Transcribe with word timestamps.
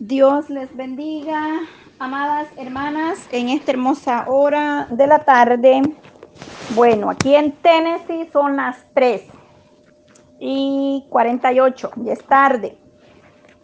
Dios 0.00 0.48
les 0.48 0.76
bendiga, 0.76 1.58
amadas 1.98 2.46
hermanas, 2.56 3.18
en 3.32 3.48
esta 3.48 3.72
hermosa 3.72 4.26
hora 4.28 4.86
de 4.90 5.08
la 5.08 5.24
tarde. 5.24 5.82
Bueno, 6.76 7.10
aquí 7.10 7.34
en 7.34 7.50
Tennessee 7.50 8.28
son 8.32 8.56
las 8.56 8.76
3 8.94 9.24
y 10.38 11.04
48, 11.10 11.90
ya 11.96 12.12
es 12.12 12.24
tarde. 12.24 12.78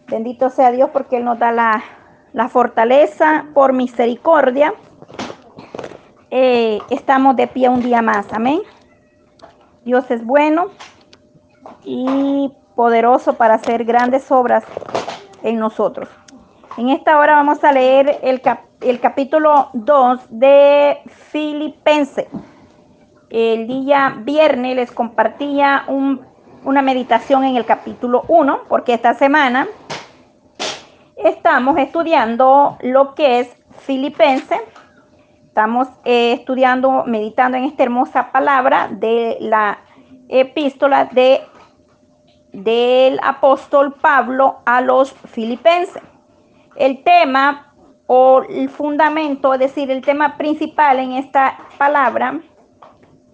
Bendito 0.07 0.49
sea 0.49 0.71
Dios 0.71 0.89
porque 0.91 1.17
Él 1.17 1.23
nos 1.23 1.39
da 1.39 1.53
la, 1.53 1.81
la 2.33 2.49
fortaleza 2.49 3.45
por 3.53 3.71
misericordia. 3.71 4.73
Eh, 6.31 6.79
estamos 6.89 7.37
de 7.37 7.47
pie 7.47 7.69
un 7.69 7.79
día 7.79 8.01
más, 8.01 8.33
amén. 8.33 8.59
Dios 9.85 10.11
es 10.11 10.25
bueno 10.25 10.65
y 11.85 12.51
poderoso 12.75 13.35
para 13.35 13.53
hacer 13.53 13.85
grandes 13.85 14.29
obras 14.33 14.65
en 15.41 15.59
nosotros. 15.59 16.09
En 16.77 16.89
esta 16.89 17.17
hora 17.17 17.35
vamos 17.35 17.63
a 17.63 17.71
leer 17.71 18.19
el, 18.21 18.41
el 18.81 18.99
capítulo 18.99 19.69
2 19.73 20.19
de 20.29 20.99
Filipense. 21.07 22.27
El 23.29 23.65
día 23.65 24.15
viernes 24.19 24.75
les 24.75 24.91
compartía 24.91 25.85
una 25.87 26.81
meditación 26.81 27.45
en 27.45 27.55
el 27.55 27.65
capítulo 27.65 28.25
1, 28.27 28.63
porque 28.67 28.93
esta 28.93 29.13
semana 29.13 29.67
estamos 31.15 31.77
estudiando 31.77 32.77
lo 32.81 33.15
que 33.15 33.39
es 33.39 33.55
Filipense. 33.79 34.59
Estamos 35.45 35.87
eh, 36.03 36.33
estudiando, 36.33 37.05
meditando 37.05 37.57
en 37.57 37.63
esta 37.63 37.83
hermosa 37.83 38.33
palabra 38.33 38.89
de 38.91 39.37
la 39.39 39.77
epístola 40.27 41.05
de, 41.05 41.41
del 42.51 43.17
apóstol 43.23 43.93
Pablo 43.93 44.57
a 44.65 44.81
los 44.81 45.13
filipenses. 45.13 46.03
El 46.75 47.03
tema 47.03 47.73
o 48.07 48.43
el 48.43 48.69
fundamento, 48.69 49.53
es 49.53 49.59
decir, 49.59 49.89
el 49.89 50.01
tema 50.01 50.37
principal 50.37 50.99
en 50.99 51.13
esta 51.13 51.57
palabra 51.77 52.39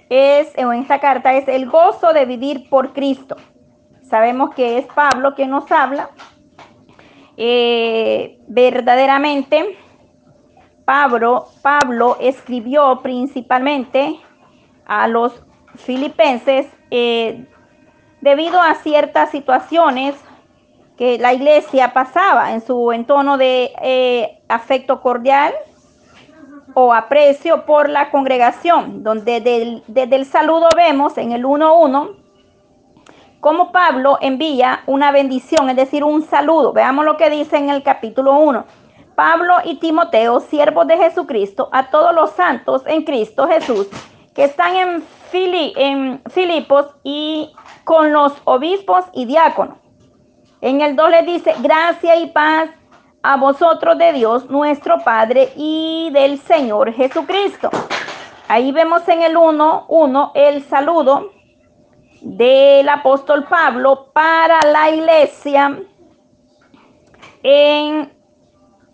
es, 0.10 0.54
o 0.58 0.72
en 0.74 0.82
esta 0.82 1.00
carta, 1.00 1.34
es 1.34 1.48
el 1.48 1.70
gozo 1.70 2.14
de 2.14 2.26
vivir 2.26 2.70
por 2.70 2.94
Cristo. 2.94 3.36
Sabemos 4.04 4.54
que 4.54 4.78
es 4.78 4.86
Pablo 4.88 5.34
quien 5.36 5.50
nos 5.50 5.72
habla. 5.72 6.10
Eh, 7.38 8.40
verdaderamente, 8.48 9.78
Pablo, 10.86 11.48
Pablo 11.62 12.18
escribió 12.20 13.00
principalmente 13.02 14.20
a 14.86 15.08
los 15.08 15.44
filipenses 15.76 16.68
eh, 16.90 17.46
debido 18.20 18.62
a 18.62 18.76
ciertas 18.76 19.32
situaciones 19.32 20.16
que 21.02 21.18
la 21.18 21.34
iglesia 21.34 21.94
pasaba 21.94 22.52
en 22.52 22.62
su 22.62 22.92
entorno 22.92 23.40
de 23.40 23.74
eh, 23.82 24.40
afecto 24.48 25.02
cordial 25.02 25.52
o 26.76 26.94
aprecio 26.94 27.66
por 27.66 27.90
la 27.90 28.12
congregación, 28.12 29.02
donde 29.02 29.82
desde 29.88 30.16
el 30.16 30.28
saludo 30.28 30.68
vemos 30.76 31.18
en 31.18 31.32
el 31.32 31.44
1.1 31.44 32.18
cómo 33.40 33.72
Pablo 33.72 34.20
envía 34.22 34.84
una 34.86 35.12
bendición, 35.12 35.72
es 35.72 35.76
decir, 35.76 36.04
un 36.04 36.22
saludo. 36.22 36.72
Veamos 36.72 37.04
lo 37.04 37.18
que 37.18 37.32
dice 37.32 37.58
en 37.58 37.72
el 37.72 37.82
capítulo 37.82 38.38
1. 38.38 38.64
Pablo 39.16 39.56
y 39.64 39.80
Timoteo, 39.80 40.40
siervos 40.40 40.86
de 40.86 40.98
Jesucristo, 40.98 41.68
a 41.72 41.90
todos 41.90 42.14
los 42.14 42.30
santos 42.34 42.84
en 42.86 43.06
Cristo 43.06 43.48
Jesús, 43.48 43.88
que 44.36 44.44
están 44.44 44.76
en, 44.76 45.04
en 45.34 46.22
Filipos 46.30 46.86
y 47.04 47.52
con 47.86 48.14
los 48.14 48.34
obispos 48.46 49.06
y 49.14 49.26
diáconos 49.26 49.81
en 50.62 50.82
el 50.82 50.96
2 50.96 51.10
le 51.10 51.24
dice, 51.24 51.56
gracia 51.60 52.16
y 52.16 52.28
paz 52.28 52.70
a 53.24 53.38
vosotros 53.38 53.98
de 53.98 54.14
Dios 54.14 54.50
nuestro 54.50 55.00
Padre 55.04 55.52
y 55.56 56.10
del 56.14 56.38
Señor 56.40 56.94
Jesucristo. 56.94 57.70
Ahí 58.48 58.72
vemos 58.72 59.08
en 59.08 59.22
el 59.22 59.38
1, 59.38 59.86
1 59.88 60.32
el 60.36 60.64
saludo 60.64 61.32
del 62.22 62.88
apóstol 62.90 63.46
Pablo 63.46 64.10
para 64.14 64.60
la 64.72 64.92
iglesia 64.92 65.80
en 67.42 68.14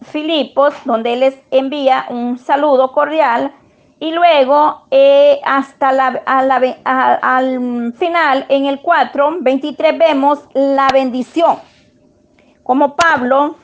Filipos, 0.03 0.73
donde 0.85 1.16
les 1.17 1.38
envía 1.51 2.06
un 2.09 2.38
saludo 2.38 2.94
cordial 2.94 3.53
y 4.00 4.12
luego 4.12 4.84
eh, 4.91 5.40
hasta 5.44 5.91
la, 5.91 6.22
al 6.25 7.94
final, 7.97 8.46
en 8.47 8.66
el 8.66 8.80
4, 8.80 9.38
23, 9.41 9.97
vemos 9.97 10.40
la 10.53 10.88
bendición. 10.94 11.58
Como 12.62 12.96
Pablo 12.96 13.56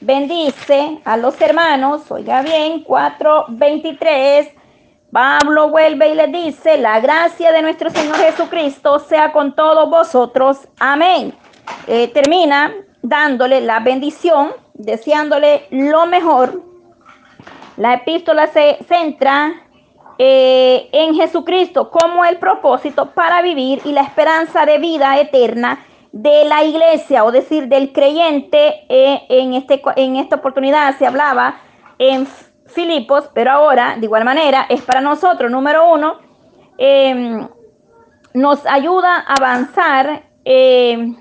bendice 0.00 1.00
a 1.04 1.16
los 1.16 1.40
hermanos, 1.40 2.10
oiga 2.10 2.42
bien, 2.42 2.84
4, 2.84 3.46
23. 3.48 4.48
Pablo 5.10 5.70
vuelve 5.70 6.10
y 6.10 6.14
le 6.14 6.26
dice, 6.28 6.76
la 6.76 7.00
gracia 7.00 7.50
de 7.50 7.62
nuestro 7.62 7.90
Señor 7.90 8.16
Jesucristo 8.16 8.98
sea 9.00 9.32
con 9.32 9.56
todos 9.56 9.88
vosotros. 9.88 10.68
Amén. 10.78 11.34
Eh, 11.88 12.08
termina 12.08 12.72
dándole 13.02 13.60
la 13.62 13.80
bendición, 13.80 14.50
deseándole 14.74 15.66
lo 15.70 16.06
mejor 16.06 16.62
la 17.76 17.94
epístola 17.94 18.46
se 18.48 18.78
centra 18.88 19.66
eh, 20.18 20.88
en 20.92 21.14
Jesucristo 21.14 21.90
como 21.90 22.24
el 22.24 22.38
propósito 22.38 23.10
para 23.10 23.42
vivir 23.42 23.82
y 23.84 23.92
la 23.92 24.00
esperanza 24.02 24.64
de 24.64 24.78
vida 24.78 25.20
eterna 25.20 25.84
de 26.12 26.46
la 26.46 26.64
iglesia, 26.64 27.24
o 27.24 27.30
decir, 27.30 27.68
del 27.68 27.92
creyente. 27.92 28.86
Eh, 28.88 29.26
en, 29.28 29.52
este, 29.52 29.82
en 29.96 30.16
esta 30.16 30.36
oportunidad 30.36 30.96
se 30.96 31.06
hablaba 31.06 31.56
en 31.98 32.26
Filipos, 32.66 33.28
pero 33.34 33.50
ahora, 33.52 33.96
de 33.98 34.06
igual 34.06 34.24
manera, 34.24 34.66
es 34.70 34.80
para 34.82 35.02
nosotros, 35.02 35.50
número 35.50 35.92
uno, 35.92 36.18
em, 36.78 37.46
nos 38.32 38.64
ayuda 38.66 39.18
a 39.18 39.34
avanzar, 39.34 40.22
em, 40.44 41.16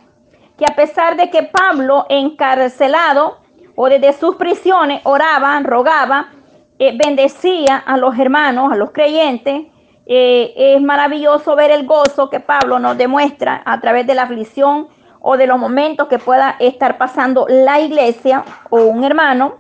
que 0.58 0.66
a 0.66 0.76
pesar 0.76 1.18
de 1.18 1.30
que 1.30 1.44
Pablo 1.44 2.06
encarcelado 2.08 3.40
o 3.76 3.90
desde 3.90 4.14
sus 4.14 4.38
prisiones 4.38 5.02
oraba, 5.04 5.60
rogaba, 5.60 6.30
eh, 6.78 6.98
bendecía 6.98 7.78
a 7.78 7.98
los 7.98 8.18
hermanos, 8.20 8.72
a 8.72 8.76
los 8.76 8.92
creyentes. 8.92 9.68
Eh, 10.06 10.54
es 10.56 10.82
maravilloso 10.82 11.56
ver 11.56 11.72
el 11.72 11.86
gozo 11.86 12.30
que 12.30 12.40
Pablo 12.40 12.80
nos 12.80 12.98
demuestra 12.98 13.64
a 13.66 13.80
través 13.80 14.06
de 14.06 14.14
la 14.14 14.24
aflicción 14.24 14.90
o 15.22 15.38
de 15.38 15.48
los 15.48 15.58
momentos 15.58 16.08
que 16.08 16.20
pueda 16.20 16.58
estar 16.60 16.98
pasando 16.98 17.48
la 17.50 17.80
iglesia 17.80 18.44
o 18.70 18.82
un 18.84 19.04
hermano. 19.04 19.56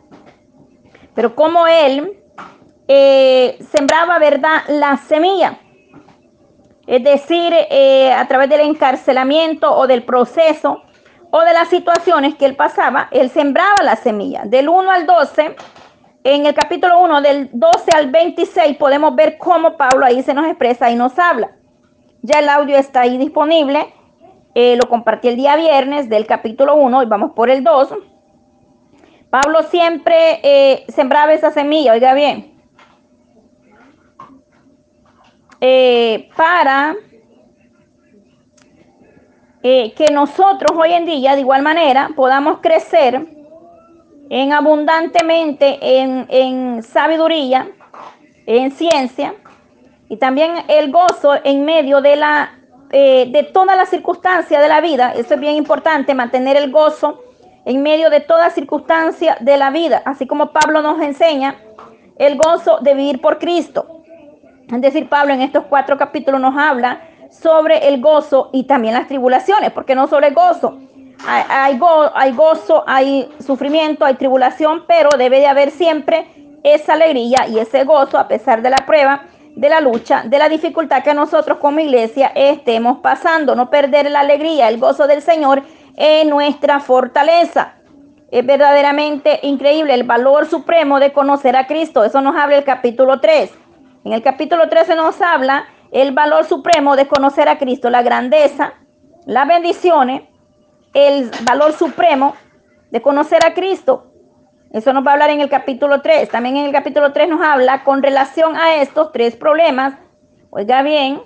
Pero 1.15 1.33
como 1.35 1.65
él 1.67 2.19
eh, 2.87 3.57
sembraba, 3.71 4.19
¿verdad?, 4.19 4.63
la 4.67 4.97
semilla. 4.97 5.57
Es 6.85 7.03
decir, 7.03 7.51
a 8.15 8.27
través 8.27 8.47
del 8.47 8.59
encarcelamiento 8.59 9.75
o 9.75 9.87
del 9.87 10.03
proceso 10.03 10.83
o 11.31 11.39
de 11.41 11.51
las 11.51 11.69
situaciones 11.69 12.35
que 12.35 12.45
él 12.45 12.55
pasaba, 12.55 13.07
él 13.09 13.31
sembraba 13.31 13.81
la 13.81 13.95
semilla. 13.95 14.43
Del 14.45 14.69
1 14.69 14.91
al 14.91 15.07
12 15.07 15.55
en 16.25 16.47
el 16.47 16.55
capítulo 16.55 17.01
1, 17.01 17.21
del 17.21 17.49
12 17.53 17.91
al 17.95 18.09
26, 18.09 18.77
podemos 18.77 19.15
ver 19.15 19.37
cómo 19.37 19.77
Pablo 19.77 20.07
ahí 20.07 20.23
se 20.23 20.33
nos 20.33 20.47
expresa 20.47 20.89
y 20.89 20.95
nos 20.95 21.19
habla. 21.19 21.51
Ya 22.23 22.39
el 22.39 22.49
audio 22.49 22.77
está 22.77 23.01
ahí 23.01 23.19
disponible. 23.19 23.93
Eh, 24.55 24.75
lo 24.75 24.89
compartí 24.89 25.27
el 25.27 25.35
día 25.35 25.55
viernes 25.55 26.09
del 26.09 26.25
capítulo 26.25 26.77
1 26.77 27.03
y 27.03 27.05
vamos 27.05 27.33
por 27.35 27.51
el 27.51 27.63
2. 27.63 27.93
Pablo 29.29 29.61
siempre 29.69 30.39
eh, 30.41 30.85
sembraba 30.87 31.31
esa 31.31 31.51
semilla, 31.51 31.93
oiga 31.93 32.15
bien, 32.15 32.59
eh, 35.61 36.27
para 36.35 36.95
que 39.61 40.07
nosotros 40.11 40.71
hoy 40.75 40.93
en 40.93 41.05
día 41.05 41.33
de 41.33 41.41
igual 41.41 41.63
manera 41.63 42.09
podamos 42.15 42.59
crecer 42.61 43.34
en 44.29 44.53
abundantemente 44.53 45.77
en, 45.81 46.83
sabiduría, 46.83 47.67
en 48.45 48.71
ciencia, 48.71 49.35
y 50.09 50.17
también 50.17 50.53
el 50.67 50.91
gozo 50.91 51.33
en 51.43 51.65
medio 51.65 52.01
de 52.01 52.15
la 52.15 52.51
eh, 52.91 53.27
de 53.31 53.43
todas 53.43 53.75
las 53.75 53.89
circunstancias 53.89 54.61
de 54.61 54.67
la 54.67 54.79
vida. 54.79 55.13
Eso 55.15 55.33
es 55.33 55.39
bien 55.39 55.55
importante, 55.55 56.13
mantener 56.13 56.55
el 56.55 56.71
gozo 56.71 57.23
en 57.65 57.81
medio 57.81 58.09
de 58.11 58.21
toda 58.21 58.51
circunstancia 58.51 59.37
de 59.41 59.57
la 59.57 59.71
vida, 59.71 60.01
así 60.05 60.27
como 60.27 60.51
Pablo 60.51 60.81
nos 60.83 61.01
enseña 61.01 61.55
el 62.17 62.37
gozo 62.37 62.77
de 62.81 62.93
vivir 62.93 63.19
por 63.19 63.39
Cristo. 63.39 64.03
Es 64.71 64.81
decir, 64.81 65.09
Pablo 65.09 65.33
en 65.33 65.41
estos 65.41 65.65
cuatro 65.65 65.97
capítulos 65.97 66.39
nos 66.39 66.55
habla 66.55 67.01
sobre 67.29 67.87
el 67.87 68.01
gozo 68.01 68.49
y 68.53 68.63
también 68.63 68.93
las 68.93 69.07
tribulaciones, 69.07 69.71
porque 69.71 69.95
no 69.95 70.07
solo 70.07 70.27
el 70.27 70.33
gozo, 70.33 70.79
hay, 71.27 71.79
hay 72.13 72.31
gozo, 72.33 72.83
hay 72.87 73.29
sufrimiento, 73.39 74.05
hay 74.05 74.15
tribulación, 74.15 74.83
pero 74.87 75.09
debe 75.17 75.39
de 75.39 75.47
haber 75.47 75.71
siempre 75.71 76.27
esa 76.63 76.93
alegría 76.93 77.47
y 77.47 77.59
ese 77.59 77.83
gozo 77.83 78.17
a 78.17 78.27
pesar 78.27 78.61
de 78.61 78.69
la 78.69 78.85
prueba, 78.85 79.23
de 79.55 79.69
la 79.69 79.79
lucha, 79.79 80.23
de 80.25 80.37
la 80.37 80.49
dificultad 80.49 81.03
que 81.03 81.13
nosotros 81.13 81.59
como 81.59 81.79
iglesia 81.79 82.31
estemos 82.35 82.99
pasando. 82.99 83.55
No 83.55 83.69
perder 83.69 84.09
la 84.11 84.21
alegría, 84.21 84.67
el 84.67 84.79
gozo 84.79 85.07
del 85.07 85.21
Señor 85.21 85.63
en 85.95 86.29
nuestra 86.29 86.79
fortaleza. 86.79 87.75
Es 88.31 88.45
verdaderamente 88.45 89.39
increíble 89.43 89.93
el 89.93 90.03
valor 90.03 90.47
supremo 90.47 90.99
de 90.99 91.13
conocer 91.13 91.55
a 91.55 91.67
Cristo. 91.67 92.03
Eso 92.03 92.21
nos 92.21 92.35
habla 92.35 92.57
el 92.57 92.63
capítulo 92.63 93.19
3. 93.19 93.51
En 94.03 94.13
el 94.13 94.21
capítulo 94.21 94.67
3 94.67 94.87
se 94.87 94.95
nos 94.95 95.21
habla 95.21 95.65
el 95.91 96.11
valor 96.11 96.45
supremo 96.45 96.95
de 96.95 97.07
conocer 97.07 97.47
a 97.47 97.57
Cristo, 97.57 97.89
la 97.89 98.01
grandeza, 98.01 98.73
las 99.25 99.47
bendiciones, 99.47 100.23
el 100.95 101.29
valor 101.43 101.73
supremo 101.73 102.35
de 102.89 103.01
conocer 103.01 103.45
a 103.45 103.53
Cristo. 103.53 104.13
Eso 104.71 104.93
nos 104.93 105.05
va 105.05 105.11
a 105.11 105.13
hablar 105.13 105.29
en 105.29 105.41
el 105.41 105.49
capítulo 105.49 106.01
3. 106.01 106.29
También 106.29 106.57
en 106.57 106.65
el 106.65 106.71
capítulo 106.71 107.11
3 107.11 107.29
nos 107.29 107.41
habla 107.41 107.83
con 107.83 108.01
relación 108.01 108.55
a 108.55 108.75
estos 108.75 109.11
tres 109.11 109.35
problemas. 109.35 109.95
Oiga 110.49 110.81
bien, 110.81 111.21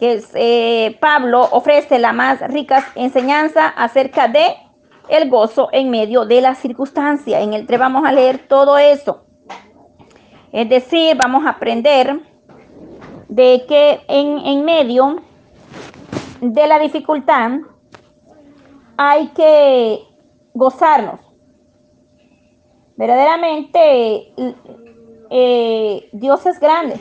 que 0.00 0.22
eh, 0.34 0.96
Pablo 0.98 1.46
ofrece 1.52 1.98
la 1.98 2.12
más 2.12 2.40
rica 2.48 2.86
enseñanza 2.94 3.68
acerca 3.68 4.28
de 4.28 4.56
el 5.08 5.28
gozo 5.28 5.68
en 5.72 5.90
medio 5.90 6.24
de 6.24 6.40
la 6.40 6.54
circunstancia. 6.54 7.40
En 7.40 7.52
el 7.52 7.66
3 7.66 7.78
vamos 7.78 8.04
a 8.06 8.12
leer 8.12 8.48
todo 8.48 8.78
eso. 8.78 9.26
Es 10.52 10.68
decir, 10.70 11.16
vamos 11.16 11.44
a 11.44 11.50
aprender 11.50 12.18
de 13.28 13.64
que 13.68 14.00
en, 14.08 14.38
en 14.38 14.64
medio 14.64 15.22
de 16.40 16.66
la 16.66 16.78
dificultad 16.78 17.50
hay 18.96 19.28
que 19.28 20.02
gozarnos. 20.54 21.20
Verdaderamente, 22.96 24.32
eh, 25.30 26.08
Dios 26.12 26.46
es 26.46 26.58
grande. 26.58 26.98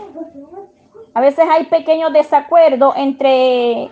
A 1.14 1.22
veces 1.22 1.46
hay 1.50 1.66
pequeños 1.66 2.12
desacuerdos 2.12 2.94
entre, 2.98 3.90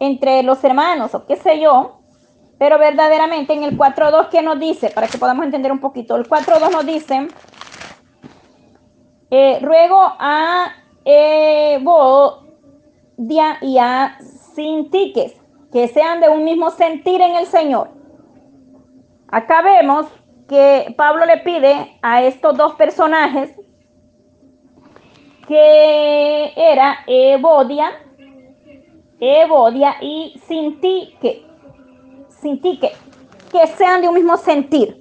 entre 0.00 0.42
los 0.42 0.64
hermanos 0.64 1.14
o 1.14 1.26
qué 1.26 1.36
sé 1.36 1.60
yo, 1.60 1.98
pero 2.58 2.78
verdaderamente 2.78 3.52
en 3.52 3.64
el 3.64 3.76
4.2 3.76 4.30
que 4.30 4.40
nos 4.40 4.58
dice, 4.58 4.88
para 4.88 5.08
que 5.08 5.18
podamos 5.18 5.44
entender 5.44 5.70
un 5.70 5.80
poquito, 5.80 6.16
el 6.16 6.26
4.2 6.26 6.70
nos 6.70 6.86
dice, 6.86 7.28
eh, 9.30 9.58
ruego 9.60 9.98
a 10.00 10.72
Evodia 11.04 12.28
y 13.60 13.76
a 13.78 14.16
Sintiques 14.54 15.41
que 15.72 15.88
sean 15.88 16.20
de 16.20 16.28
un 16.28 16.44
mismo 16.44 16.70
sentir 16.70 17.20
en 17.20 17.36
el 17.36 17.46
Señor. 17.46 17.88
Acá 19.28 19.62
vemos 19.62 20.06
que 20.48 20.94
Pablo 20.96 21.24
le 21.24 21.38
pide 21.38 21.98
a 22.02 22.22
estos 22.22 22.56
dos 22.56 22.74
personajes 22.74 23.56
que 25.48 26.52
era 26.54 26.98
Evodia, 27.06 27.90
Evodia 29.18 29.96
y 30.00 30.38
Sintique, 30.46 31.46
Sintique, 32.28 32.92
que 33.50 33.66
sean 33.68 34.02
de 34.02 34.08
un 34.08 34.14
mismo 34.14 34.36
sentir. 34.36 34.98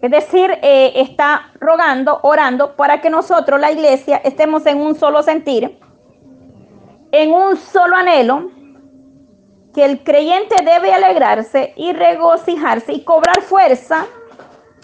Es 0.00 0.10
decir, 0.10 0.50
eh, 0.62 0.92
está 0.96 1.52
rogando, 1.60 2.18
orando 2.22 2.74
para 2.74 3.00
que 3.00 3.10
nosotros, 3.10 3.60
la 3.60 3.70
iglesia, 3.70 4.16
estemos 4.24 4.66
en 4.66 4.80
un 4.80 4.94
solo 4.94 5.22
sentir, 5.22 5.78
en 7.12 7.32
un 7.32 7.56
solo 7.56 7.94
anhelo, 7.94 8.50
que 9.74 9.84
el 9.84 10.02
creyente 10.02 10.56
debe 10.64 10.92
alegrarse 10.92 11.72
y 11.76 11.92
regocijarse 11.92 12.92
y 12.92 13.04
cobrar 13.04 13.42
fuerza 13.42 14.06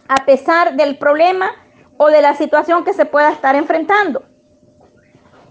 a 0.08 0.24
pesar 0.24 0.74
del 0.74 0.96
problema 0.96 1.50
o 1.98 2.08
de 2.08 2.22
la 2.22 2.34
situación 2.34 2.84
que 2.84 2.94
se 2.94 3.04
pueda 3.04 3.30
estar 3.30 3.54
enfrentando. 3.54 4.22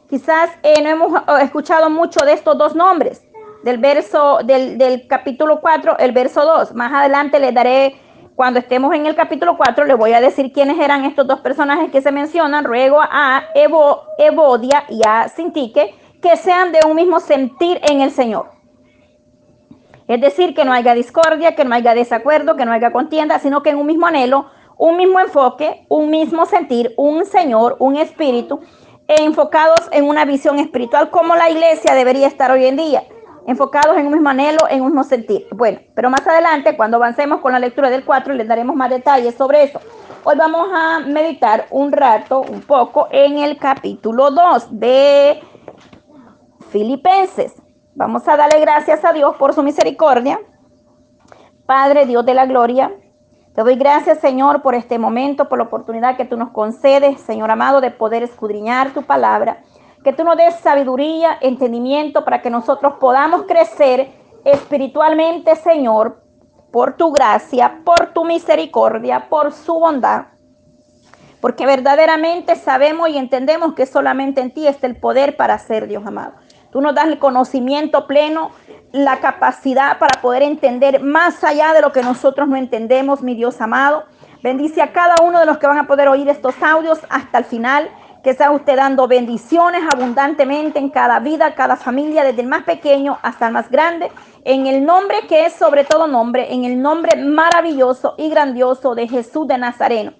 Quizás 0.09 0.49
eh, 0.63 0.81
no 0.81 0.89
hemos 0.89 1.21
escuchado 1.41 1.89
mucho 1.89 2.25
de 2.25 2.33
estos 2.33 2.57
dos 2.57 2.73
nombres, 2.73 3.23
del 3.63 3.77
verso 3.77 4.39
del, 4.43 4.77
del 4.77 5.07
capítulo 5.07 5.59
4, 5.59 5.97
el 5.99 6.13
verso 6.13 6.45
2. 6.45 6.73
Más 6.73 6.93
adelante 6.93 7.39
les 7.39 7.53
daré, 7.53 7.99
cuando 8.35 8.59
estemos 8.59 8.93
en 8.95 9.05
el 9.05 9.15
capítulo 9.15 9.57
4, 9.57 9.85
les 9.85 9.97
voy 9.97 10.13
a 10.13 10.21
decir 10.21 10.53
quiénes 10.53 10.79
eran 10.79 11.05
estos 11.05 11.27
dos 11.27 11.41
personajes 11.41 11.91
que 11.91 12.01
se 12.01 12.11
mencionan. 12.11 12.63
Ruego 12.63 12.99
a 13.01 13.43
Evo, 13.53 14.03
y 14.89 15.01
a 15.05 15.27
Sintique 15.27 15.93
que 16.21 16.37
sean 16.37 16.71
de 16.71 16.79
un 16.87 16.95
mismo 16.95 17.19
sentir 17.19 17.79
en 17.83 18.01
el 18.01 18.11
Señor. 18.11 18.56
Es 20.07 20.21
decir, 20.21 20.53
que 20.53 20.65
no 20.65 20.73
haya 20.73 20.93
discordia, 20.93 21.55
que 21.55 21.65
no 21.65 21.75
haya 21.75 21.93
desacuerdo, 21.93 22.55
que 22.55 22.65
no 22.65 22.71
haya 22.71 22.91
contienda, 22.91 23.39
sino 23.39 23.61
que 23.61 23.71
en 23.71 23.77
un 23.77 23.87
mismo 23.87 24.07
anhelo 24.07 24.47
un 24.77 24.97
mismo 24.97 25.19
enfoque, 25.19 25.85
un 25.89 26.09
mismo 26.09 26.45
sentir, 26.45 26.93
un 26.97 27.25
Señor, 27.25 27.75
un 27.79 27.97
espíritu, 27.97 28.61
e 29.07 29.23
enfocados 29.23 29.87
en 29.91 30.03
una 30.03 30.25
visión 30.25 30.59
espiritual 30.59 31.09
como 31.09 31.35
la 31.35 31.49
iglesia 31.49 31.95
debería 31.95 32.27
estar 32.27 32.51
hoy 32.51 32.65
en 32.65 32.75
día, 32.75 33.03
enfocados 33.47 33.97
en 33.97 34.07
un 34.07 34.13
mismo 34.13 34.29
anhelo, 34.29 34.67
en 34.69 34.81
un 34.81 34.87
mismo 34.87 35.03
sentir. 35.03 35.47
Bueno, 35.51 35.79
pero 35.95 36.09
más 36.09 36.27
adelante, 36.27 36.75
cuando 36.75 36.97
avancemos 36.97 37.39
con 37.39 37.53
la 37.53 37.59
lectura 37.59 37.89
del 37.89 38.03
4, 38.03 38.33
les 38.33 38.47
daremos 38.47 38.75
más 38.75 38.89
detalles 38.89 39.35
sobre 39.35 39.63
eso. 39.63 39.79
Hoy 40.25 40.35
vamos 40.37 40.67
a 40.73 40.99
meditar 40.99 41.67
un 41.71 41.91
rato, 41.91 42.41
un 42.41 42.61
poco, 42.61 43.07
en 43.11 43.37
el 43.39 43.57
capítulo 43.57 44.29
2 44.29 44.77
de 44.77 45.39
Filipenses. 46.69 47.53
Vamos 47.97 48.27
a 48.27 48.37
darle 48.37 48.59
gracias 48.59 49.03
a 49.03 49.11
Dios 49.11 49.35
por 49.37 49.55
su 49.55 49.63
misericordia. 49.63 50.39
Padre, 51.65 52.05
Dios 52.05 52.23
de 52.27 52.35
la 52.35 52.45
gloria, 52.45 52.91
te 53.55 53.63
doy 53.63 53.75
gracias, 53.75 54.19
Señor, 54.19 54.61
por 54.61 54.75
este 54.75 54.99
momento, 54.99 55.49
por 55.49 55.57
la 55.57 55.63
oportunidad 55.63 56.15
que 56.15 56.25
tú 56.25 56.37
nos 56.37 56.51
concedes, 56.51 57.19
Señor 57.21 57.49
amado, 57.49 57.81
de 57.81 57.89
poder 57.89 58.21
escudriñar 58.21 58.93
tu 58.93 59.01
palabra. 59.01 59.63
Que 60.03 60.13
tú 60.13 60.23
nos 60.23 60.37
des 60.37 60.53
sabiduría, 60.57 61.39
entendimiento 61.41 62.23
para 62.23 62.43
que 62.43 62.51
nosotros 62.51 62.97
podamos 62.99 63.47
crecer 63.47 64.11
espiritualmente, 64.45 65.55
Señor, 65.55 66.21
por 66.71 66.97
tu 66.97 67.11
gracia, 67.11 67.81
por 67.83 68.13
tu 68.13 68.25
misericordia, 68.25 69.27
por 69.27 69.51
su 69.51 69.73
bondad. 69.73 70.27
Porque 71.41 71.65
verdaderamente 71.65 72.55
sabemos 72.57 73.09
y 73.09 73.17
entendemos 73.17 73.73
que 73.73 73.87
solamente 73.87 74.39
en 74.39 74.53
ti 74.53 74.67
está 74.67 74.85
el 74.85 74.97
poder 74.97 75.35
para 75.35 75.57
ser 75.57 75.87
Dios 75.87 76.05
amado. 76.05 76.33
Tú 76.71 76.81
nos 76.81 76.93
das 76.93 77.07
el 77.07 77.19
conocimiento 77.19 78.07
pleno 78.07 78.51
la 78.91 79.19
capacidad 79.19 79.97
para 79.99 80.21
poder 80.21 80.43
entender 80.43 81.01
más 81.01 81.43
allá 81.43 81.73
de 81.73 81.81
lo 81.81 81.91
que 81.91 82.01
nosotros 82.01 82.47
no 82.47 82.55
entendemos, 82.55 83.21
mi 83.21 83.35
Dios 83.35 83.59
amado. 83.61 84.05
Bendice 84.41 84.81
a 84.81 84.91
cada 84.91 85.15
uno 85.23 85.39
de 85.39 85.45
los 85.45 85.57
que 85.57 85.67
van 85.67 85.77
a 85.77 85.87
poder 85.87 86.07
oír 86.07 86.27
estos 86.29 86.55
audios 86.61 86.99
hasta 87.09 87.39
el 87.39 87.45
final. 87.45 87.89
Que 88.23 88.33
sea 88.33 88.51
usted 88.51 88.75
dando 88.75 89.07
bendiciones 89.07 89.83
abundantemente 89.89 90.79
en 90.79 90.89
cada 90.89 91.19
vida, 91.19 91.55
cada 91.55 91.77
familia, 91.77 92.23
desde 92.23 92.41
el 92.41 92.47
más 92.47 92.63
pequeño 92.63 93.17
hasta 93.21 93.47
el 93.47 93.53
más 93.53 93.69
grande. 93.69 94.11
En 94.43 94.67
el 94.67 94.85
nombre 94.85 95.27
que 95.29 95.45
es 95.45 95.53
sobre 95.53 95.85
todo 95.85 96.07
nombre, 96.07 96.53
en 96.53 96.65
el 96.65 96.81
nombre 96.81 97.15
maravilloso 97.15 98.15
y 98.17 98.29
grandioso 98.29 98.95
de 98.95 99.07
Jesús 99.07 99.47
de 99.47 99.57
Nazareno. 99.57 100.13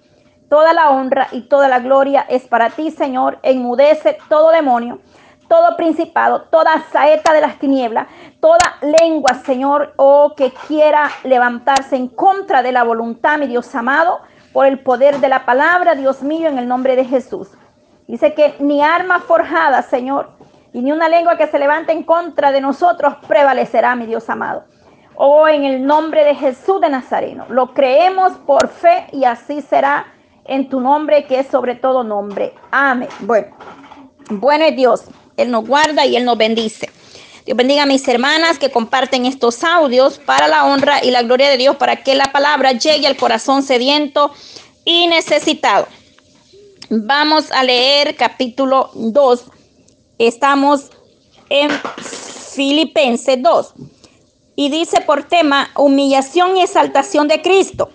Toda 0.48 0.72
la 0.72 0.90
honra 0.90 1.28
y 1.32 1.42
toda 1.42 1.68
la 1.68 1.80
gloria 1.80 2.24
es 2.28 2.46
para 2.46 2.70
ti, 2.70 2.90
Señor. 2.90 3.38
Enmudece 3.42 4.16
todo 4.30 4.50
demonio 4.50 5.00
todo 5.48 5.76
principado, 5.76 6.42
toda 6.42 6.84
saeta 6.92 7.32
de 7.32 7.40
las 7.40 7.58
tinieblas, 7.58 8.06
toda 8.40 8.58
lengua, 9.00 9.34
Señor, 9.34 9.94
oh, 9.96 10.34
que 10.36 10.52
quiera 10.66 11.10
levantarse 11.24 11.96
en 11.96 12.08
contra 12.08 12.62
de 12.62 12.72
la 12.72 12.84
voluntad, 12.84 13.38
mi 13.38 13.46
Dios 13.46 13.74
amado, 13.74 14.20
por 14.52 14.66
el 14.66 14.80
poder 14.80 15.18
de 15.18 15.28
la 15.28 15.44
palabra, 15.44 15.94
Dios 15.94 16.22
mío, 16.22 16.48
en 16.48 16.58
el 16.58 16.68
nombre 16.68 16.96
de 16.96 17.04
Jesús. 17.04 17.48
Dice 18.06 18.34
que 18.34 18.54
ni 18.60 18.82
arma 18.82 19.20
forjada, 19.20 19.82
Señor, 19.82 20.30
y 20.72 20.80
ni 20.82 20.92
una 20.92 21.08
lengua 21.08 21.36
que 21.36 21.46
se 21.46 21.58
levante 21.58 21.92
en 21.92 22.02
contra 22.02 22.52
de 22.52 22.60
nosotros 22.60 23.14
prevalecerá, 23.26 23.96
mi 23.96 24.06
Dios 24.06 24.28
amado. 24.30 24.64
Oh, 25.16 25.48
en 25.48 25.64
el 25.64 25.84
nombre 25.84 26.24
de 26.24 26.34
Jesús 26.34 26.80
de 26.80 26.88
Nazareno. 26.88 27.46
Lo 27.48 27.74
creemos 27.74 28.32
por 28.46 28.68
fe 28.68 29.06
y 29.12 29.24
así 29.24 29.62
será 29.62 30.06
en 30.44 30.68
tu 30.68 30.80
nombre, 30.80 31.26
que 31.26 31.40
es 31.40 31.48
sobre 31.48 31.74
todo 31.74 32.04
nombre. 32.04 32.54
Amén. 32.70 33.08
Bueno, 33.20 33.48
bueno 34.30 34.64
es 34.64 34.76
Dios. 34.76 35.10
Él 35.38 35.50
nos 35.50 35.66
guarda 35.66 36.04
y 36.04 36.16
Él 36.16 36.24
nos 36.26 36.36
bendice. 36.36 36.90
Dios 37.46 37.56
bendiga 37.56 37.84
a 37.84 37.86
mis 37.86 38.06
hermanas 38.06 38.58
que 38.58 38.70
comparten 38.70 39.24
estos 39.24 39.64
audios 39.64 40.18
para 40.18 40.48
la 40.48 40.66
honra 40.66 41.02
y 41.02 41.10
la 41.10 41.22
gloria 41.22 41.48
de 41.48 41.56
Dios, 41.56 41.76
para 41.76 42.02
que 42.02 42.14
la 42.14 42.30
palabra 42.30 42.72
llegue 42.72 43.06
al 43.06 43.16
corazón 43.16 43.62
sediento 43.62 44.32
y 44.84 45.06
necesitado. 45.06 45.86
Vamos 46.90 47.50
a 47.52 47.62
leer 47.64 48.16
capítulo 48.16 48.90
2. 48.94 49.44
Estamos 50.18 50.90
en 51.48 51.70
Filipenses 52.54 53.42
2. 53.42 53.74
Y 54.56 54.70
dice 54.70 55.00
por 55.02 55.22
tema 55.22 55.70
humillación 55.76 56.56
y 56.56 56.62
exaltación 56.62 57.28
de 57.28 57.40
Cristo. 57.40 57.90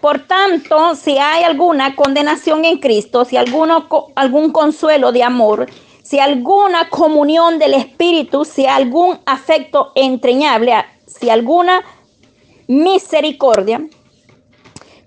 Por 0.00 0.26
tanto, 0.26 0.94
si 0.94 1.16
hay 1.18 1.44
alguna 1.44 1.96
condenación 1.96 2.64
en 2.64 2.78
Cristo, 2.78 3.24
si 3.24 3.36
alguno, 3.36 3.88
algún 4.14 4.52
consuelo 4.52 5.12
de 5.12 5.22
amor, 5.22 5.66
si 6.08 6.20
alguna 6.20 6.88
comunión 6.88 7.58
del 7.58 7.74
Espíritu, 7.74 8.44
si 8.44 8.64
algún 8.64 9.18
afecto 9.26 9.90
entrañable, 9.96 10.72
si 11.04 11.30
alguna 11.30 11.84
misericordia. 12.68 13.84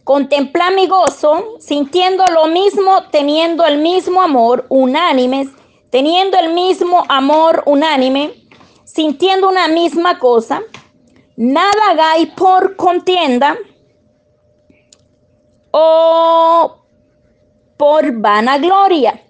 Contempla 0.04 0.72
mi 0.72 0.88
gozo, 0.88 1.56
sintiendo 1.60 2.26
lo 2.34 2.48
mismo, 2.48 3.04
teniendo 3.12 3.66
el 3.66 3.78
mismo 3.78 4.22
amor 4.22 4.66
unánime, 4.68 5.48
teniendo 5.90 6.38
el 6.38 6.54
mismo 6.54 7.06
amor 7.08 7.64
unánime, 7.66 8.34
sintiendo 8.84 9.48
una 9.48 9.70
misma 9.70 10.20
cosa. 10.20 10.62
Nada 11.38 11.92
hagáis 11.92 12.28
por 12.32 12.76
contienda 12.76 13.58
o 15.72 16.76
por 17.78 18.12
vanagloria. 18.20 19.29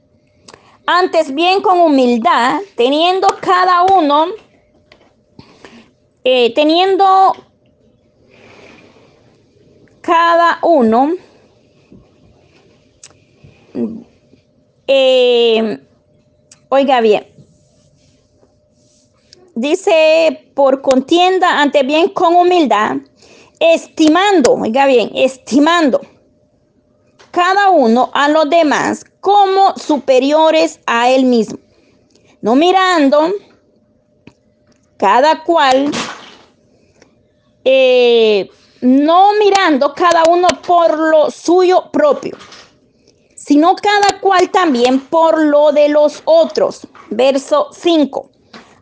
Antes 0.91 1.35
bien 1.35 1.61
con 1.61 1.79
humildad, 1.79 2.61
teniendo 2.75 3.27
cada 3.39 3.83
uno, 3.83 4.25
eh, 6.23 6.51
teniendo 6.55 7.05
cada 10.01 10.57
uno, 10.63 11.13
eh, 14.87 15.79
oiga 16.69 17.01
bien, 17.01 17.27
dice 19.53 20.51
por 20.55 20.81
contienda, 20.81 21.61
ante 21.61 21.83
bien 21.83 22.09
con 22.09 22.35
humildad, 22.35 22.95
estimando, 23.59 24.53
oiga 24.53 24.87
bien, 24.87 25.11
estimando 25.13 26.01
cada 27.29 27.69
uno 27.69 28.09
a 28.11 28.27
los 28.27 28.49
demás 28.49 29.05
como 29.19 29.75
superiores 29.75 30.79
a 30.85 31.09
él 31.09 31.25
mismo, 31.25 31.59
no 32.41 32.55
mirando 32.55 33.31
cada 34.97 35.43
cual, 35.43 35.91
eh, 37.63 38.49
no 38.81 39.33
mirando 39.33 39.93
cada 39.93 40.23
uno 40.29 40.47
por 40.65 40.97
lo 40.97 41.31
suyo 41.31 41.89
propio, 41.91 42.37
sino 43.35 43.75
cada 43.75 44.19
cual 44.19 44.49
también 44.51 44.99
por 44.99 45.41
lo 45.41 45.71
de 45.71 45.89
los 45.89 46.21
otros. 46.25 46.87
Verso 47.09 47.69
5. 47.71 48.29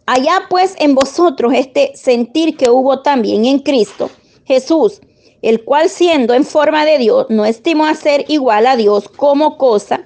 Allá 0.05 0.45
pues 0.49 0.75
en 0.79 0.95
vosotros 0.95 1.53
este 1.53 1.95
sentir 1.95 2.57
que 2.57 2.69
hubo 2.69 3.01
también 3.01 3.45
en 3.45 3.59
Cristo 3.59 4.09
Jesús, 4.45 5.01
el 5.41 5.63
cual 5.63 5.89
siendo 5.89 6.33
en 6.33 6.45
forma 6.45 6.85
de 6.85 6.97
Dios, 6.97 7.27
no 7.29 7.45
estimó 7.45 7.85
a 7.85 7.93
ser 7.93 8.25
igual 8.29 8.65
a 8.65 8.75
Dios 8.75 9.09
como 9.09 9.57
cosa 9.57 10.05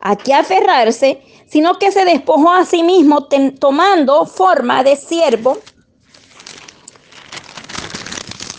a 0.00 0.16
que 0.16 0.34
aferrarse, 0.34 1.22
sino 1.46 1.78
que 1.78 1.92
se 1.92 2.04
despojó 2.04 2.52
a 2.52 2.64
sí 2.64 2.82
mismo 2.82 3.28
tomando 3.58 4.26
forma 4.26 4.82
de 4.82 4.96
siervo, 4.96 5.58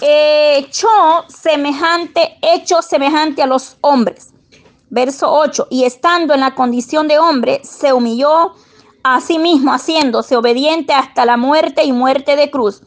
hecho 0.02 0.88
semejante, 1.28 2.38
hecho 2.42 2.82
semejante 2.82 3.42
a 3.42 3.48
los 3.48 3.78
hombres. 3.82 4.30
Verso 4.90 5.32
8, 5.32 5.68
y 5.70 5.86
estando 5.86 6.34
en 6.34 6.42
la 6.42 6.54
condición 6.54 7.08
de 7.08 7.18
hombre, 7.18 7.62
se 7.64 7.94
humilló 7.94 8.54
Asimismo, 9.04 9.72
haciéndose 9.72 10.36
obediente 10.36 10.94
hasta 10.94 11.26
la 11.26 11.36
muerte 11.36 11.84
y 11.84 11.92
muerte 11.92 12.36
de 12.36 12.52
cruz, 12.52 12.84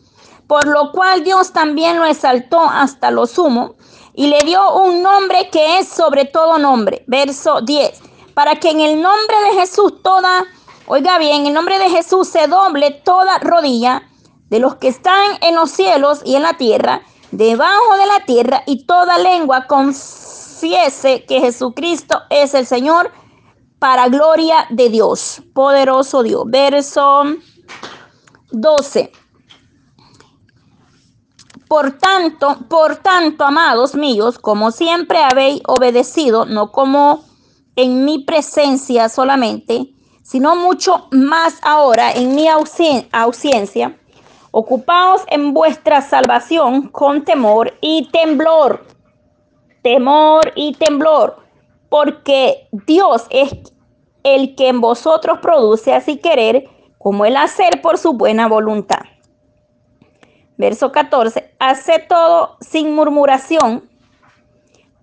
por 0.47 0.65
lo 0.67 0.93
cual 0.93 1.25
Dios 1.25 1.53
también 1.53 1.99
lo 1.99 2.05
exaltó 2.05 2.61
hasta 2.61 3.11
lo 3.11 3.27
sumo 3.27 3.75
y 4.15 4.29
le 4.29 4.39
dio 4.45 4.77
un 4.77 5.03
nombre 5.03 5.51
que 5.51 5.79
es 5.79 5.89
sobre 5.89 6.25
todo 6.25 6.59
nombre. 6.59 7.03
Verso 7.09 7.63
10, 7.63 8.01
para 8.35 8.57
que 8.57 8.71
en 8.71 8.81
el 8.81 9.01
nombre 9.01 9.37
de 9.49 9.61
Jesús 9.61 10.03
toda, 10.03 10.45
oiga 10.87 11.19
bien, 11.19 11.43
en 11.43 11.47
el 11.47 11.55
nombre 11.55 11.79
de 11.79 11.89
Jesús 11.89 12.29
se 12.29 12.47
doble 12.49 12.91
toda 12.91 13.39
rodilla 13.39 14.03
de 14.51 14.59
los 14.59 14.77
que 14.77 14.89
están 14.89 15.39
en 15.41 15.55
los 15.55 15.71
cielos 15.71 16.21
y 16.25 16.37
en 16.37 16.43
la 16.43 16.55
tierra, 16.55 17.03
debajo 17.31 17.97
de 17.97 18.07
la 18.07 18.25
tierra, 18.27 18.63
y 18.67 18.85
toda 18.85 19.19
lengua 19.19 19.67
confiese 19.67 21.25
que 21.25 21.41
Jesucristo 21.41 22.23
es 22.31 22.55
el 22.55 22.67
Señor 22.67 23.11
para 23.79 24.09
gloria 24.09 24.67
de 24.71 24.89
Dios, 24.89 25.43
poderoso 25.53 26.23
Dios. 26.23 26.45
Verso 26.47 27.25
12. 28.51 29.13
Por 31.69 31.99
tanto, 31.99 32.59
por 32.69 32.97
tanto, 32.97 33.45
amados 33.45 33.95
míos, 33.95 34.39
como 34.39 34.71
siempre 34.71 35.23
habéis 35.23 35.61
obedecido, 35.67 36.47
no 36.47 36.71
como 36.71 37.25
en 37.77 38.05
mi 38.05 38.25
presencia 38.25 39.09
solamente, 39.09 39.89
sino 40.23 40.57
mucho 40.57 41.09
más 41.11 41.59
ahora 41.63 42.13
en 42.13 42.35
mi 42.35 42.47
ausencia, 42.49 43.99
ocupaos 44.51 45.23
en 45.29 45.53
vuestra 45.53 46.01
salvación 46.01 46.89
con 46.89 47.25
temor 47.25 47.75
y 47.81 48.09
temblor. 48.11 48.87
Temor 49.83 50.53
y 50.55 50.75
temblor, 50.75 51.37
porque 51.91 52.69
Dios 52.87 53.27
es 53.29 53.53
el 54.23 54.55
que 54.55 54.69
en 54.69 54.81
vosotros 54.81 55.41
produce 55.43 55.93
así 55.93 56.17
querer 56.17 56.71
como 56.99 57.27
el 57.27 57.37
hacer 57.37 57.83
por 57.83 57.99
su 57.99 58.15
buena 58.15 58.49
voluntad. 58.49 59.01
Verso 60.57 60.91
14, 60.91 61.55
hace 61.59 61.99
todo 61.99 62.57
sin 62.61 62.95
murmuración 62.95 63.91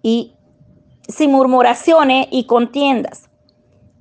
y 0.01 0.34
sin 1.12 1.32
murmuraciones 1.32 2.27
y 2.32 2.46
contiendas, 2.46 3.30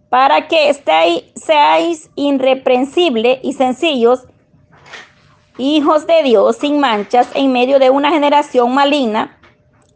para 0.08 0.48
que 0.48 0.70
estéis, 0.70 1.24
seáis 1.34 2.10
irreprensibles 2.16 3.38
y 3.42 3.52
sencillos, 3.52 4.26
hijos 5.58 6.06
de 6.06 6.22
Dios 6.22 6.56
sin 6.56 6.80
manchas 6.80 7.28
en 7.34 7.52
medio 7.52 7.78
de 7.78 7.90
una 7.90 8.10
generación 8.10 8.74
maligna 8.74 9.38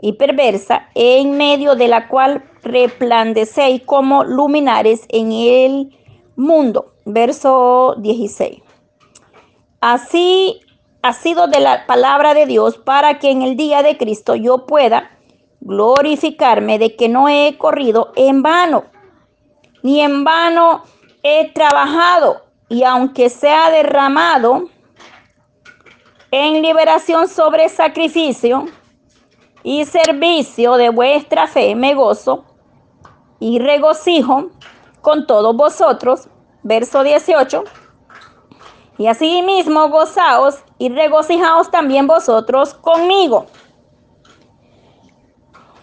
y 0.00 0.12
perversa, 0.12 0.88
en 0.94 1.36
medio 1.36 1.74
de 1.74 1.88
la 1.88 2.08
cual 2.08 2.44
resplandecéis 2.62 3.82
como 3.82 4.24
luminares 4.24 5.02
en 5.08 5.32
el 5.32 5.96
mundo. 6.36 6.92
Verso 7.06 7.96
16. 7.98 8.62
Así 9.80 10.60
ha 11.02 11.12
sido 11.12 11.46
de 11.46 11.60
la 11.60 11.86
palabra 11.86 12.32
de 12.32 12.46
Dios 12.46 12.78
para 12.78 13.18
que 13.18 13.30
en 13.30 13.42
el 13.42 13.56
día 13.56 13.82
de 13.82 13.98
Cristo 13.98 14.34
yo 14.34 14.64
pueda 14.64 15.13
glorificarme 15.64 16.78
de 16.78 16.94
que 16.94 17.08
no 17.08 17.28
he 17.28 17.58
corrido 17.58 18.12
en 18.14 18.42
vano, 18.42 18.84
ni 19.82 20.00
en 20.00 20.22
vano 20.22 20.84
he 21.24 21.52
trabajado, 21.52 22.44
y 22.68 22.84
aunque 22.84 23.28
sea 23.28 23.70
derramado 23.70 24.68
en 26.30 26.62
liberación 26.62 27.28
sobre 27.28 27.68
sacrificio, 27.68 28.66
y 29.64 29.86
servicio 29.86 30.74
de 30.76 30.90
vuestra 30.90 31.48
fe 31.48 31.74
me 31.74 31.94
gozo 31.94 32.44
y 33.40 33.58
regocijo 33.58 34.50
con 35.00 35.26
todos 35.26 35.56
vosotros. 35.56 36.28
Verso 36.62 37.02
18. 37.02 37.64
Y 38.98 39.06
así 39.06 39.42
mismo 39.42 39.88
gozaos 39.88 40.56
y 40.78 40.88
regocijaos 40.90 41.70
también 41.70 42.06
vosotros 42.06 42.74
conmigo. 42.74 43.46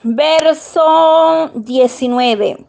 Verso 0.03 1.51
19. 1.53 2.65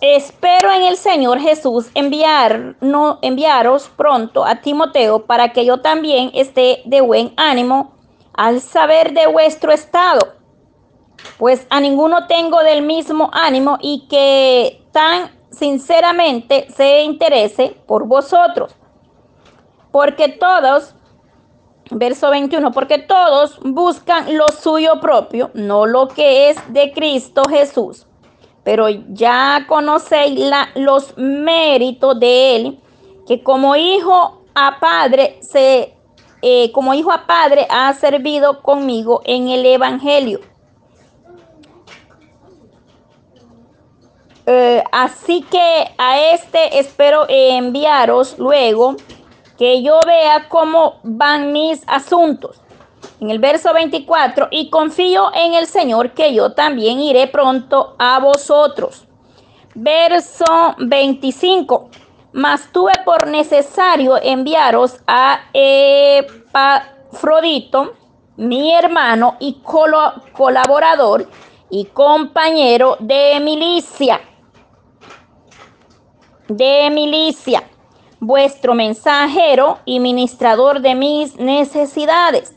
Espero 0.00 0.72
en 0.72 0.84
el 0.84 0.96
Señor 0.96 1.38
Jesús 1.38 1.90
enviar, 1.94 2.76
no, 2.80 3.18
enviaros 3.20 3.90
pronto 3.94 4.44
a 4.44 4.62
Timoteo 4.62 5.26
para 5.26 5.52
que 5.52 5.66
yo 5.66 5.82
también 5.82 6.30
esté 6.32 6.80
de 6.86 7.02
buen 7.02 7.34
ánimo 7.36 7.94
al 8.32 8.62
saber 8.62 9.12
de 9.12 9.26
vuestro 9.26 9.70
estado, 9.70 10.34
pues 11.36 11.66
a 11.68 11.80
ninguno 11.80 12.26
tengo 12.26 12.62
del 12.62 12.82
mismo 12.82 13.28
ánimo 13.34 13.76
y 13.82 14.06
que 14.08 14.82
tan 14.92 15.30
sinceramente 15.50 16.68
se 16.74 17.02
interese 17.02 17.76
por 17.86 18.06
vosotros. 18.06 18.74
Porque 19.90 20.28
todos, 20.28 20.94
verso 21.90 22.30
21, 22.30 22.72
porque 22.72 22.98
todos 22.98 23.58
buscan 23.62 24.36
lo 24.36 24.48
suyo 24.48 25.00
propio, 25.00 25.50
no 25.54 25.86
lo 25.86 26.08
que 26.08 26.50
es 26.50 26.72
de 26.72 26.92
Cristo 26.92 27.42
Jesús. 27.48 28.06
Pero 28.64 28.88
ya 28.88 29.64
conocéis 29.68 30.50
los 30.74 31.16
méritos 31.16 32.18
de 32.18 32.56
Él, 32.56 32.80
que 33.26 33.42
como 33.42 33.76
hijo 33.76 34.42
a 34.54 34.80
padre 34.80 35.38
se 35.40 35.96
eh, 36.42 36.70
como 36.72 36.94
hijo 36.94 37.10
a 37.10 37.26
padre, 37.26 37.66
ha 37.70 37.92
servido 37.94 38.62
conmigo 38.62 39.22
en 39.24 39.48
el 39.48 39.64
Evangelio. 39.66 40.40
Eh, 44.46 44.84
así 44.92 45.42
que 45.42 45.88
a 45.98 46.20
este 46.30 46.78
espero 46.78 47.26
enviaros 47.28 48.38
luego 48.38 48.94
que 49.58 49.82
yo 49.82 50.00
vea 50.06 50.48
cómo 50.48 51.00
van 51.02 51.52
mis 51.52 51.82
asuntos. 51.86 52.60
En 53.20 53.30
el 53.30 53.38
verso 53.38 53.72
24, 53.72 54.48
y 54.50 54.68
confío 54.70 55.30
en 55.34 55.54
el 55.54 55.66
Señor 55.66 56.12
que 56.12 56.34
yo 56.34 56.52
también 56.52 57.00
iré 57.00 57.28
pronto 57.28 57.94
a 57.98 58.18
vosotros. 58.18 59.06
Verso 59.74 60.44
25 60.78 61.90
mas 62.36 62.70
tuve 62.70 62.92
por 63.02 63.26
necesario 63.28 64.18
enviaros 64.22 65.00
a 65.06 65.40
Epafrodito, 65.54 66.84
mi 68.36 68.74
hermano 68.74 69.36
y 69.40 69.62
colaborador 70.34 71.26
y 71.70 71.86
compañero 71.86 72.98
de 73.00 73.40
milicia, 73.40 74.20
de 76.46 76.90
milicia, 76.90 77.62
vuestro 78.20 78.74
mensajero 78.74 79.78
y 79.84 80.00
ministrador 80.00 80.80
de 80.80 80.94
mis 80.94 81.36
necesidades. 81.36 82.52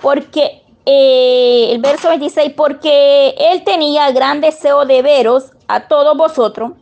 porque 0.00 0.62
eh, 0.86 1.72
el 1.72 1.80
verso 1.80 2.08
26, 2.08 2.54
porque 2.56 3.34
él 3.38 3.62
tenía 3.64 4.10
gran 4.12 4.40
deseo 4.40 4.86
de 4.86 5.02
veros 5.02 5.52
a 5.68 5.86
todos 5.86 6.16
vosotros 6.16 6.72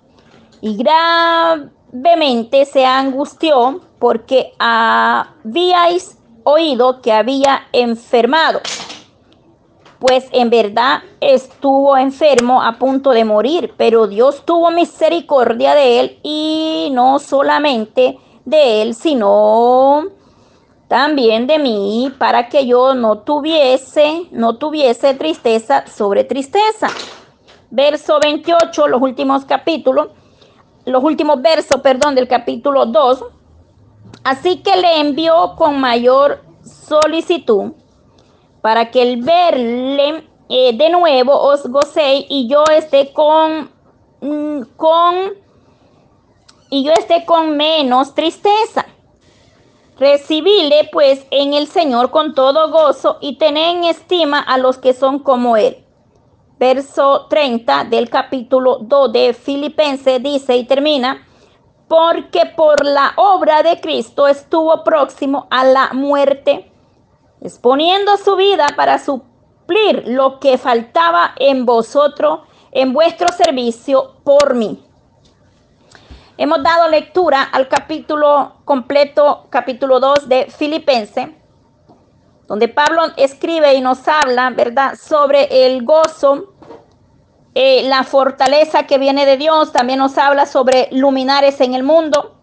y 0.61 0.77
gravemente 0.77 2.65
se 2.65 2.87
angustió 2.87 3.81
porque 3.99 4.53
habíais 4.59 6.17
oído 6.45 7.03
que 7.03 7.13
había 7.13 7.67
enfermado. 7.73 8.61
Pues 9.99 10.29
en 10.33 10.49
verdad 10.49 11.03
estuvo 11.21 11.97
enfermo 11.97 12.63
a 12.63 12.79
punto 12.79 13.11
de 13.11 13.25
morir, 13.25 13.75
pero 13.77 14.07
Dios 14.07 14.45
tuvo 14.45 14.71
misericordia 14.71 15.75
de 15.75 16.01
él 16.01 16.19
y 16.23 16.91
no 16.93 17.19
solamente 17.19 18.17
de 18.45 18.83
él, 18.83 18.95
sino 18.95 20.05
también 20.87 21.47
de 21.47 21.59
mí, 21.59 22.13
para 22.17 22.49
que 22.49 22.67
yo 22.67 22.95
no 22.95 23.19
tuviese, 23.19 24.29
no 24.31 24.57
tuviese 24.57 25.15
tristeza 25.15 25.85
sobre 25.87 26.25
tristeza. 26.25 26.89
Verso 27.71 28.19
28, 28.23 28.89
los 28.89 29.03
últimos 29.03 29.45
capítulos, 29.45 30.09
los 30.87 31.05
últimos 31.05 31.43
versos, 31.43 31.81
perdón, 31.83 32.15
del 32.15 32.27
capítulo 32.27 32.87
2. 32.87 33.25
Así 34.25 34.63
que 34.63 34.77
le 34.77 35.01
envió 35.01 35.55
con 35.57 35.79
mayor 35.79 36.43
solicitud 36.63 37.73
para 38.69 38.91
que 38.91 39.01
el 39.01 39.23
verle 39.23 40.29
eh, 40.51 40.77
de 40.77 40.91
nuevo 40.91 41.33
os 41.33 41.67
gocéis 41.69 42.27
y 42.29 42.49
yo 42.49 42.65
esté 42.71 43.15
con, 43.15 43.71
mm, 44.21 44.61
con, 44.77 45.15
y 46.69 46.85
yo 46.85 46.93
esté 46.93 47.25
con 47.25 47.57
menos 47.57 48.15
tristeza. 48.15 48.85
Recibile 49.99 50.91
pues 50.93 51.25
en 51.31 51.55
el 51.55 51.67
Señor 51.67 52.11
con 52.11 52.35
todo 52.35 52.71
gozo 52.71 53.17
y 53.23 53.39
tened 53.39 53.71
en 53.71 53.85
estima 53.85 54.39
a 54.39 54.59
los 54.59 54.77
que 54.77 54.93
son 54.93 55.21
como 55.21 55.57
Él. 55.57 55.83
Verso 56.59 57.25
30 57.31 57.85
del 57.85 58.11
capítulo 58.11 58.81
2 58.83 59.13
de 59.13 59.33
Filipenses 59.33 60.23
dice 60.23 60.59
y 60.59 60.65
termina, 60.65 61.27
porque 61.89 62.45
por 62.55 62.85
la 62.85 63.15
obra 63.17 63.63
de 63.63 63.81
Cristo 63.81 64.29
estuvo 64.29 64.85
próximo 64.85 65.47
a 65.49 65.65
la 65.65 65.89
muerte, 65.95 66.71
exponiendo 67.41 68.17
su 68.17 68.37
vida 68.37 68.67
para 68.77 68.99
suplir 68.99 70.05
lo 70.07 70.41
que 70.41 70.59
faltaba 70.59 71.33
en 71.37 71.67
vosotros, 71.67 72.41
en 72.73 72.93
vuestro 72.93 73.29
servicio 73.29 74.17
por 74.25 74.55
mí. 74.55 74.85
Hemos 76.37 76.63
dado 76.63 76.89
lectura 76.89 77.43
al 77.43 77.69
capítulo 77.69 78.59
completo, 78.65 79.47
capítulo 79.51 79.99
2 79.99 80.29
de 80.29 80.47
Filipense, 80.47 81.35
donde 82.47 82.69
Pablo 82.69 83.03
escribe 83.17 83.75
y 83.75 83.81
nos 83.81 84.07
habla, 84.07 84.51
¿verdad?, 84.51 84.95
sobre 84.95 85.67
el 85.67 85.85
gozo, 85.85 86.55
eh, 87.55 87.83
la 87.89 88.05
fortaleza 88.05 88.85
que 88.87 88.99
viene 88.99 89.27
de 89.27 89.37
Dios. 89.37 89.73
También 89.73 89.99
nos 89.99 90.17
habla 90.17 90.47
sobre 90.47 90.89
luminares 90.93 91.61
en 91.61 91.75
el 91.75 91.83
mundo, 91.83 92.38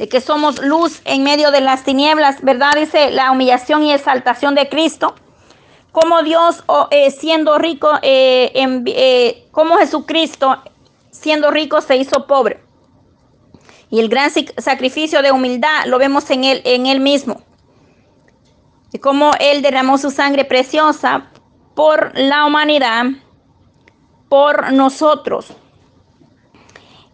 de 0.00 0.08
que 0.08 0.22
somos 0.22 0.64
luz 0.64 1.02
en 1.04 1.22
medio 1.22 1.50
de 1.50 1.60
las 1.60 1.84
tinieblas, 1.84 2.40
¿verdad? 2.40 2.72
Dice 2.74 3.10
la 3.10 3.30
humillación 3.30 3.82
y 3.82 3.92
exaltación 3.92 4.54
de 4.54 4.66
Cristo. 4.70 5.14
Como 5.92 6.22
Dios, 6.22 6.64
eh, 6.90 7.10
siendo 7.10 7.58
rico, 7.58 7.90
eh, 8.00 8.50
en, 8.54 8.82
como 9.50 9.76
Jesucristo 9.76 10.62
siendo 11.10 11.50
rico 11.50 11.82
se 11.82 11.98
hizo 11.98 12.26
pobre. 12.26 12.64
Y 13.90 14.00
el 14.00 14.08
gran 14.08 14.30
sacrificio 14.56 15.20
de 15.20 15.32
humildad 15.32 15.84
lo 15.84 15.98
vemos 15.98 16.30
en 16.30 16.44
él, 16.44 16.62
en 16.64 16.86
él 16.86 17.00
mismo. 17.00 17.42
Y 18.94 19.00
cómo 19.00 19.32
él 19.38 19.60
derramó 19.60 19.98
su 19.98 20.10
sangre 20.10 20.46
preciosa 20.46 21.30
por 21.74 22.18
la 22.18 22.46
humanidad, 22.46 23.04
por 24.30 24.72
nosotros. 24.72 25.48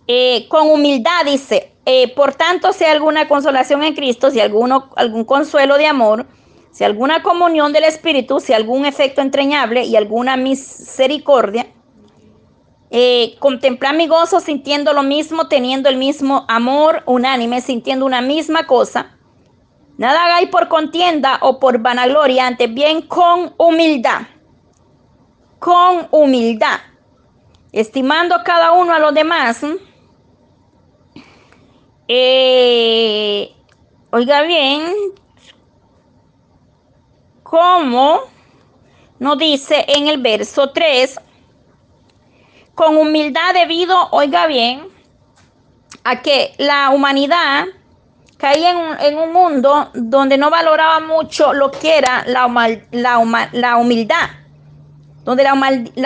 Eh, 0.07 0.47
con 0.49 0.71
humildad 0.71 1.25
dice, 1.25 1.76
eh, 1.89 2.13
por 2.17 2.35
tanto, 2.35 2.73
si 2.73 2.85
alguna 2.85 3.29
consolación 3.29 3.85
en 3.85 3.95
Cristo, 3.95 4.33
si 4.33 4.41
alguno, 4.41 4.91
algún 4.97 5.25
consuelo 5.25 5.79
de 5.79 5.87
amor, 5.87 6.27
si 6.73 6.83
alguna 6.83 7.23
comunión 7.23 7.73
del 7.73 7.85
Espíritu, 7.85 8.41
si 8.41 8.53
algún 8.53 8.85
efecto 8.85 9.23
entrañable 9.23 9.85
y 9.85 9.95
alguna 9.95 10.37
misericordia, 10.37 11.69
eh, 12.91 13.37
contemplar 13.39 13.95
mi 13.95 14.09
gozo 14.09 14.41
sintiendo 14.41 14.93
lo 14.93 15.05
mismo, 15.05 15.47
teniendo 15.47 15.89
el 15.89 15.97
mismo 15.97 16.45
amor 16.49 17.05
unánime, 17.07 17.61
sintiendo 17.61 18.05
una 18.05 18.21
misma 18.21 18.67
cosa. 18.67 19.17
Nada 19.97 20.25
hagáis 20.25 20.49
por 20.49 20.67
contienda 20.67 21.39
o 21.41 21.61
por 21.61 21.79
vanagloria, 21.79 22.49
antes 22.49 22.75
bien 22.75 23.03
con 23.03 23.55
humildad. 23.59 24.23
Con 25.61 26.09
humildad. 26.11 26.81
Estimando 27.71 28.37
cada 28.45 28.73
uno 28.73 28.93
a 28.93 28.99
los 28.99 29.15
demás. 29.15 29.63
Eh, 29.63 29.79
oiga 34.11 34.43
bien, 34.43 34.93
como 37.43 38.21
nos 39.19 39.39
dice 39.39 39.85
en 39.89 40.09
el 40.09 40.21
verso 40.21 40.71
3, 40.71 41.19
con 42.75 42.97
humildad 42.97 43.55
debido, 43.55 43.97
oiga 44.11 44.47
bien, 44.47 44.89
a 46.05 46.23
que 46.23 46.55
la 46.59 46.91
humanidad 46.91 47.65
caía 48.37 48.99
en 49.01 49.19
un, 49.19 49.33
mundo 49.33 49.91
donde 49.95 50.37
no 50.37 50.51
valoraba 50.51 51.01
mucho 51.01 51.53
lo 51.53 51.71
que 51.71 51.99
era 51.99 52.25
la, 52.27 52.47
la, 52.93 53.77
humildad, 53.77 54.29
donde 55.25 55.43
la, 55.43 55.55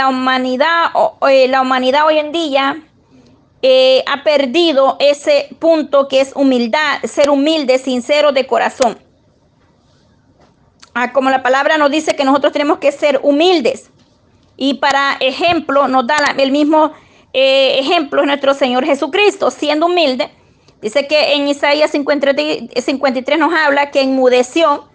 humanidad, 0.09 0.93
eh, 1.29 1.49
la 1.49 1.61
humanidad 1.61 2.07
hoy 2.07 2.19
en 2.19 2.33
día 2.33 2.83
eh, 3.63 4.03
ha 4.07 4.23
perdido 4.23 4.97
ese 5.01 5.49
punto 5.59 6.09
que 6.09 6.21
es 6.21 6.33
humildad, 6.35 7.03
ser 7.05 7.31
humilde, 7.31 7.79
sincero 7.79 8.33
de 8.33 8.47
corazón. 8.47 8.99
Ah, 10.95 11.13
como 11.13 11.31
la 11.31 11.43
palabra 11.43 11.79
nos 11.79 11.91
dice 11.91 12.17
que 12.17 12.25
nosotros 12.25 12.53
tenemos 12.53 12.79
que 12.79 12.93
ser 12.93 13.21
humildes. 13.23 13.91
Y 14.57 14.75
para 14.75 15.17
ejemplo, 15.21 15.89
nos 15.89 16.07
da 16.07 16.17
el 16.37 16.51
mismo 16.51 16.93
eh, 17.33 17.79
ejemplo 17.79 18.25
nuestro 18.25 18.55
Señor 18.55 18.85
Jesucristo, 18.85 19.51
siendo 19.51 19.87
humilde. 19.87 20.31
Dice 20.83 21.07
que 21.07 21.35
en 21.35 21.47
Isaías 21.47 21.91
53 21.91 23.39
nos 23.39 23.53
habla 23.53 23.91
que 23.91 24.01
enmudeció 24.01 24.91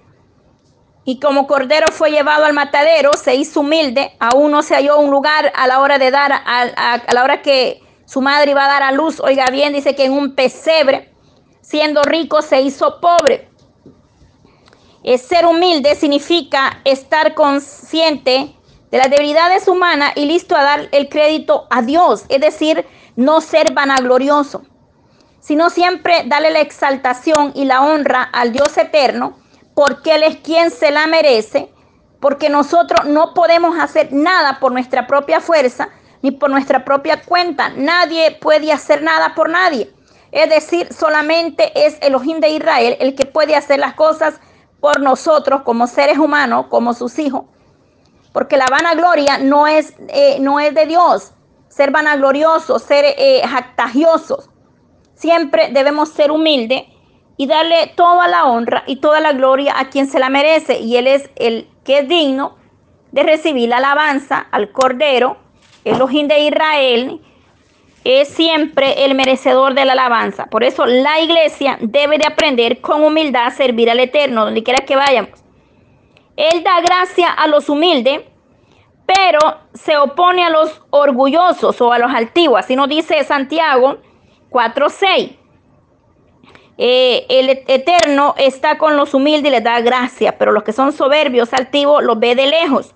y 1.05 1.19
como 1.19 1.45
cordero 1.45 1.85
fue 1.91 2.09
llevado 2.09 2.45
al 2.45 2.53
matadero, 2.53 3.11
se 3.13 3.35
hizo 3.35 3.59
humilde, 3.59 4.11
aún 4.19 4.51
no 4.51 4.63
se 4.63 4.73
halló 4.73 4.97
un 4.97 5.11
lugar 5.11 5.53
a 5.55 5.67
la 5.67 5.79
hora 5.79 5.99
de 5.99 6.09
dar, 6.09 6.31
a, 6.33 6.41
a, 6.75 7.13
la 7.13 7.23
hora 7.23 7.43
que 7.43 7.79
su 8.05 8.21
madre 8.21 8.51
iba 8.51 8.65
a 8.65 8.67
dar 8.67 8.83
a 8.83 8.91
luz, 8.91 9.19
oiga 9.19 9.47
bien, 9.51 9.73
dice 9.73 9.95
que 9.95 10.05
en 10.05 10.13
un 10.13 10.35
pesebre, 10.35 11.11
siendo 11.61 12.03
rico, 12.03 12.41
se 12.41 12.61
hizo 12.61 12.99
pobre. 13.01 13.49
ser 15.17 15.45
humilde 15.45 15.95
significa 15.95 16.81
estar 16.85 17.33
consciente 17.33 18.55
de 18.91 18.97
las 18.97 19.09
debilidades 19.09 19.67
humanas 19.67 20.13
y 20.15 20.25
listo 20.25 20.55
a 20.55 20.63
dar 20.63 20.89
el 20.91 21.09
crédito 21.09 21.67
a 21.71 21.81
Dios, 21.81 22.25
es 22.29 22.39
decir, 22.39 22.85
no 23.15 23.41
ser 23.41 23.73
vanaglorioso, 23.73 24.63
sino 25.39 25.69
siempre 25.69 26.23
darle 26.27 26.51
la 26.51 26.61
exaltación 26.61 27.51
y 27.55 27.65
la 27.65 27.81
honra 27.81 28.23
al 28.23 28.51
Dios 28.51 28.77
eterno, 28.77 29.37
porque 29.73 30.15
Él 30.15 30.23
es 30.23 30.37
quien 30.37 30.69
se 30.69 30.91
la 30.91 31.07
merece, 31.07 31.73
porque 32.19 32.49
nosotros 32.49 33.05
no 33.05 33.33
podemos 33.33 33.77
hacer 33.79 34.13
nada 34.13 34.59
por 34.59 34.71
nuestra 34.71 35.07
propia 35.07 35.41
fuerza 35.41 35.89
ni 36.25 36.31
por 36.31 36.49
nuestra 36.49 36.83
propia 36.83 37.21
cuenta. 37.21 37.69
Nadie 37.69 38.37
puede 38.41 38.73
hacer 38.73 39.03
nada 39.03 39.35
por 39.35 39.47
nadie. 39.49 39.93
Es 40.31 40.49
decir, 40.49 40.91
solamente 40.91 41.71
es 41.85 41.97
Elohim 42.01 42.39
de 42.39 42.49
Israel 42.49 42.97
el 42.99 43.15
que 43.15 43.25
puede 43.25 43.55
hacer 43.55 43.79
las 43.79 43.93
cosas 43.93 44.41
por 44.79 44.99
nosotros 44.99 45.61
como 45.61 45.87
seres 45.87 46.17
humanos, 46.17 46.65
como 46.69 46.93
sus 46.93 47.17
hijos 47.19 47.43
porque 48.35 48.57
la 48.57 48.65
vanagloria 48.69 49.37
no 49.37 49.65
es, 49.65 49.93
eh, 50.09 50.39
no 50.41 50.59
es 50.59 50.75
de 50.75 50.85
Dios. 50.87 51.31
Ser 51.69 51.91
vanagloriosos, 51.91 52.83
ser 52.83 53.05
eh, 53.17 53.41
jactagiosos. 53.47 54.49
Siempre 55.13 55.69
debemos 55.71 56.09
ser 56.09 56.31
humildes 56.31 56.83
y 57.37 57.47
darle 57.47 57.93
toda 57.95 58.27
la 58.27 58.43
honra 58.43 58.83
y 58.87 58.97
toda 58.97 59.21
la 59.21 59.31
gloria 59.31 59.79
a 59.79 59.89
quien 59.89 60.09
se 60.09 60.19
la 60.19 60.27
merece. 60.27 60.79
Y 60.79 60.97
Él 60.97 61.07
es 61.07 61.29
el 61.37 61.69
que 61.85 61.99
es 61.99 62.09
digno 62.09 62.57
de 63.13 63.23
recibir 63.23 63.69
la 63.69 63.77
alabanza 63.77 64.45
al 64.51 64.73
Cordero, 64.73 65.37
el 65.85 66.01
ojín 66.01 66.27
de 66.27 66.39
Israel, 66.39 67.21
es 68.03 68.27
siempre 68.27 69.05
el 69.05 69.15
merecedor 69.15 69.73
de 69.73 69.85
la 69.85 69.93
alabanza. 69.93 70.45
Por 70.47 70.63
eso 70.63 70.85
la 70.85 71.19
iglesia 71.19 71.77
debe 71.81 72.17
de 72.17 72.27
aprender 72.27 72.81
con 72.81 73.03
humildad 73.03 73.47
a 73.47 73.51
servir 73.51 73.89
al 73.89 73.99
Eterno, 73.99 74.45
donde 74.45 74.63
quiera 74.63 74.85
que 74.85 74.95
vayamos. 74.95 75.43
Él 76.35 76.63
da 76.63 76.81
gracia 76.81 77.29
a 77.29 77.47
los 77.47 77.69
humildes, 77.69 78.21
pero 79.05 79.39
se 79.73 79.97
opone 79.97 80.43
a 80.43 80.49
los 80.49 80.81
orgullosos 80.89 81.79
o 81.81 81.93
a 81.93 81.99
los 81.99 82.11
altivos. 82.11 82.59
Así 82.59 82.75
nos 82.75 82.89
dice 82.89 83.23
Santiago 83.23 83.97
4:6. 84.49 85.37
eh, 86.77 87.25
el 87.29 87.49
Eterno 87.67 88.33
está 88.37 88.77
con 88.79 88.97
los 88.97 89.13
humildes 89.13 89.49
y 89.49 89.51
les 89.51 89.63
da 89.63 89.79
gracia, 89.81 90.37
pero 90.37 90.51
los 90.51 90.63
que 90.63 90.73
son 90.73 90.91
soberbios, 90.91 91.53
altivos, 91.53 92.03
los 92.03 92.19
ve 92.19 92.35
de 92.35 92.47
lejos. 92.47 92.94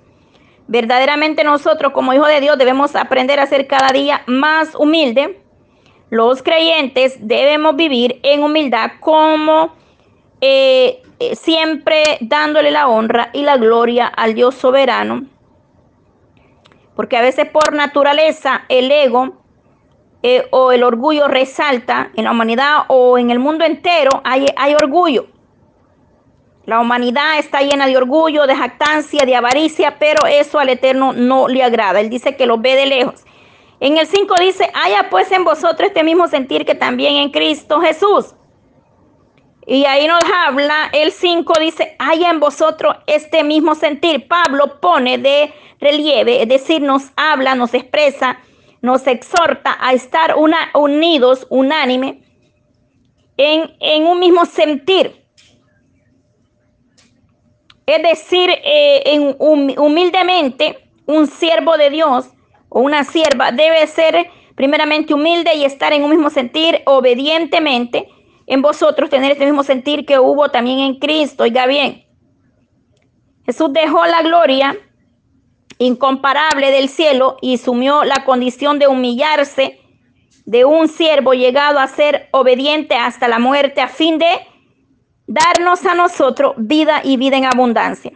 Verdaderamente 0.72 1.44
nosotros 1.44 1.92
como 1.94 2.14
hijos 2.14 2.28
de 2.28 2.42
Dios 2.42 2.56
debemos 2.60 2.96
aprender 2.96 3.40
a 3.40 3.48
ser 3.48 3.66
cada 3.66 3.90
día 3.92 4.22
más 4.28 4.76
humilde. 4.76 5.42
Los 6.12 6.44
creyentes 6.44 7.18
debemos 7.22 7.76
vivir 7.76 8.20
en 8.22 8.44
humildad 8.44 8.92
como 9.00 9.74
eh, 10.42 11.02
eh, 11.18 11.36
siempre 11.36 12.04
dándole 12.22 12.70
la 12.70 12.88
honra 12.88 13.32
y 13.34 13.42
la 13.42 13.58
gloria 13.58 14.06
al 14.06 14.36
Dios 14.36 14.54
soberano. 14.54 15.26
Porque 16.96 17.18
a 17.18 17.22
veces 17.22 17.50
por 17.50 17.74
naturaleza 17.74 18.66
el 18.70 18.92
ego 18.92 19.40
eh, 20.22 20.46
o 20.52 20.72
el 20.72 20.84
orgullo 20.84 21.28
resalta 21.28 22.12
en 22.16 22.26
la 22.26 22.32
humanidad 22.32 22.84
o 22.90 23.18
en 23.18 23.32
el 23.32 23.40
mundo 23.40 23.66
entero, 23.66 24.22
hay, 24.24 24.46
hay 24.56 24.76
orgullo. 24.76 25.26
La 26.70 26.80
humanidad 26.80 27.40
está 27.40 27.62
llena 27.62 27.88
de 27.88 27.98
orgullo, 27.98 28.46
de 28.46 28.56
jactancia, 28.56 29.26
de 29.26 29.36
avaricia, 29.36 29.98
pero 29.98 30.28
eso 30.28 30.60
al 30.60 30.70
Eterno 30.70 31.14
no 31.14 31.48
le 31.48 31.64
agrada. 31.64 32.00
Él 32.00 32.12
dice 32.12 32.36
que 32.36 32.46
lo 32.46 32.60
ve 32.60 32.76
de 32.76 32.86
lejos. 32.86 33.26
En 33.80 33.98
el 33.98 34.06
5 34.06 34.36
dice, 34.40 34.70
haya 34.76 35.10
pues 35.10 35.32
en 35.32 35.44
vosotros 35.44 35.88
este 35.88 36.04
mismo 36.04 36.28
sentir 36.28 36.66
que 36.66 36.76
también 36.76 37.16
en 37.16 37.32
Cristo 37.32 37.82
Jesús. 37.82 38.36
Y 39.66 39.86
ahí 39.86 40.08
nos 40.08 40.20
habla, 40.46 40.92
el 40.94 41.12
5 41.12 41.54
dice, 41.60 41.96
haya 41.98 42.30
en 42.30 42.40
vosotros 42.40 42.98
este 43.08 43.44
mismo 43.44 43.74
sentir. 43.74 44.28
Pablo 44.28 44.80
pone 44.80 45.18
de 45.18 45.52
relieve, 45.80 46.44
es 46.44 46.48
decir, 46.48 46.84
nos 46.84 47.12
habla, 47.16 47.56
nos 47.56 47.74
expresa 47.74 48.38
nos 48.82 49.08
exhorta 49.08 49.78
a 49.80 49.94
estar 49.94 50.36
unidos, 50.74 51.46
unánime, 51.50 52.22
en, 53.38 54.06
un 54.06 54.20
mismo 54.20 54.46
sentir. 54.46 55.19
Es 57.90 58.04
decir, 58.04 58.52
eh, 58.52 59.02
en, 59.04 59.36
humildemente, 59.40 60.78
un 61.08 61.26
siervo 61.26 61.76
de 61.76 61.90
Dios 61.90 62.30
o 62.70 62.82
una 62.82 63.04
sierva 63.04 63.52
debe 63.52 63.88
ser 63.88 64.30
primeramente 64.54 65.16
humilde 65.16 65.56
y 65.56 65.64
estar 65.64 65.92
en 65.92 66.04
un 66.04 66.12
mismo 66.12 66.30
sentir, 66.30 66.84
obedientemente, 66.86 68.08
en 68.46 68.62
vosotros 68.62 69.10
tener 69.10 69.32
este 69.32 69.46
mismo 69.46 69.64
sentir 69.64 70.06
que 70.06 70.20
hubo 70.20 70.50
también 70.50 70.78
en 70.78 71.00
Cristo. 71.00 71.42
Oiga 71.42 71.66
bien, 71.66 72.06
Jesús 73.48 73.74
dejó 73.74 74.06
la 74.06 74.22
gloria 74.22 74.78
incomparable 75.80 76.70
del 76.70 76.90
cielo 76.90 77.38
y 77.42 77.58
sumió 77.58 78.04
la 78.04 78.24
condición 78.24 78.78
de 78.78 78.88
humillarse 78.88 79.80
de 80.46 80.64
un 80.64 80.90
siervo 80.90 81.34
llegado 81.34 81.80
a 81.80 81.88
ser 81.88 82.30
obediente 82.34 82.94
hasta 82.94 83.28
la 83.28 83.40
muerte 83.40 83.82
a 83.82 83.88
fin 83.88 84.20
de 84.20 84.30
darnos 85.30 85.86
a 85.86 85.96
nosotros 85.96 86.54
vida 86.58 87.02
y 87.04 87.18
vida 87.18 87.38
en 87.38 87.46
abundancia. 87.46 88.12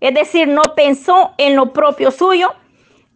Es 0.00 0.14
decir, 0.14 0.48
no 0.48 0.62
pensó 0.76 1.32
en 1.38 1.56
lo 1.56 1.72
propio 1.72 2.10
suyo, 2.10 2.52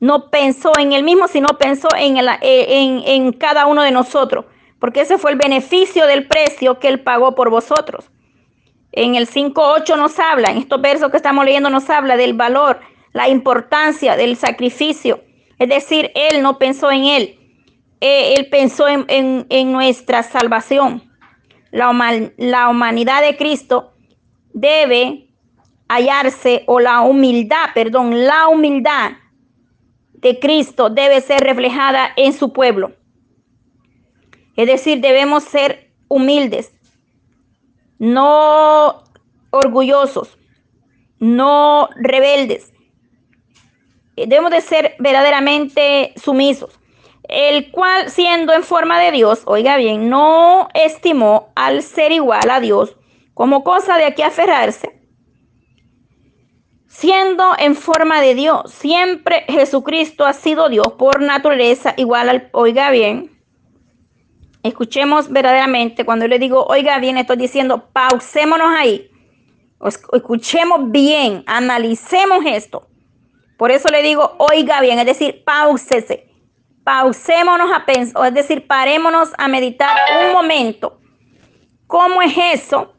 no 0.01 0.31
pensó 0.31 0.73
en 0.79 0.93
él 0.93 1.03
mismo, 1.03 1.29
sino 1.29 1.49
pensó 1.59 1.89
en, 1.97 2.17
el, 2.17 2.29
en, 2.41 3.03
en 3.05 3.33
cada 3.33 3.67
uno 3.67 3.83
de 3.83 3.91
nosotros, 3.91 4.47
porque 4.79 5.03
ese 5.03 5.19
fue 5.19 5.33
el 5.33 5.37
beneficio 5.37 6.07
del 6.07 6.27
precio 6.27 6.79
que 6.79 6.89
él 6.89 7.01
pagó 7.01 7.35
por 7.35 7.51
vosotros. 7.51 8.11
En 8.93 9.15
el 9.15 9.29
5.8 9.29 9.97
nos 9.97 10.19
habla, 10.19 10.51
en 10.51 10.59
estos 10.59 10.81
versos 10.81 11.11
que 11.11 11.17
estamos 11.19 11.45
leyendo 11.45 11.71
nos 11.71 11.89
habla 11.91 12.17
del 12.17 12.35
valor 12.35 12.81
la 13.13 13.29
importancia 13.29 14.17
del 14.17 14.37
sacrificio. 14.37 15.23
Es 15.59 15.69
decir, 15.69 16.11
Él 16.15 16.43
no 16.43 16.59
pensó 16.59 16.91
en 16.91 17.05
Él, 17.05 17.39
eh, 18.01 18.35
Él 18.37 18.49
pensó 18.49 18.87
en, 18.89 19.73
nuestra 19.73 20.23
salvación. 20.23 21.12
La, 21.73 21.93
la 22.37 22.69
humanidad 22.69 23.23
de 23.23 23.37
Cristo 23.37 23.93
debe 24.53 25.33
hallarse, 25.89 26.63
o 26.67 26.81
la 26.81 27.01
humildad, 27.01 27.71
perdón, 27.75 28.25
la 28.25 28.49
humildad 28.49 29.13
de 30.13 30.39
Cristo 30.39 30.89
debe 30.89 31.21
ser 31.21 31.41
reflejada 31.41 32.13
en 32.17 32.33
su 32.33 32.53
pueblo. 32.53 32.93
Es 34.57 34.67
decir, 34.67 35.01
debemos 35.01 35.45
ser 35.45 35.93
humildes, 36.09 36.73
no 37.99 39.03
orgullosos, 39.51 40.39
no 41.19 41.89
rebeldes, 41.97 42.73
debemos 44.17 44.51
de 44.51 44.61
ser 44.61 44.95
verdaderamente 44.99 46.13
sumisos, 46.17 46.79
el 47.29 47.71
cual 47.71 48.11
siendo 48.11 48.53
en 48.53 48.63
forma 48.63 49.01
de 49.01 49.13
Dios, 49.13 49.43
oiga 49.47 49.77
bien, 49.77 50.09
no 50.09 50.69
estimó 50.75 51.53
al 51.55 51.83
ser 51.83 52.13
igual 52.13 52.51
a 52.51 52.61
Dios 52.61 52.97
como 53.35 53.65
cosa 53.65 53.97
de 53.97 54.05
aquí 54.05 54.23
aferrarse, 54.23 55.01
siendo 56.87 57.53
en 57.59 57.75
forma 57.75 58.21
de 58.21 58.35
Dios, 58.35 58.71
siempre 58.73 59.45
Jesucristo 59.49 60.27
ha 60.27 60.33
sido 60.33 60.69
Dios 60.69 60.93
por 60.99 61.21
naturaleza 61.21 61.95
igual 61.97 62.29
al, 62.29 62.51
oiga 62.53 62.91
bien, 62.91 63.31
escuchemos 64.63 65.31
verdaderamente, 65.31 66.05
cuando 66.05 66.29
le 66.29 66.39
digo, 66.39 66.65
oiga 66.67 66.99
bien, 66.99 67.19
estoy 67.19 67.37
diciendo, 67.37 67.89
pausémonos 67.93 68.69
ahí, 68.77 69.11
escuchemos 70.13 70.91
bien, 70.91 71.43
analicemos 71.47 72.45
esto. 72.47 72.89
Por 73.59 73.71
eso 73.71 73.89
le 73.89 74.03
digo, 74.03 74.35
oiga 74.39 74.81
bien, 74.81 74.99
es 74.99 75.07
decir, 75.07 75.43
pausese. 75.45 76.32
Pausémonos 76.85 77.71
a 77.73 77.85
pensar, 77.85 78.27
es 78.27 78.35
decir, 78.35 78.67
parémonos 78.67 79.31
a 79.39 79.49
meditar 79.49 79.97
un 80.25 80.33
momento. 80.33 80.99
¿Cómo 81.87 82.23
es 82.23 82.35
eso? 82.55 82.95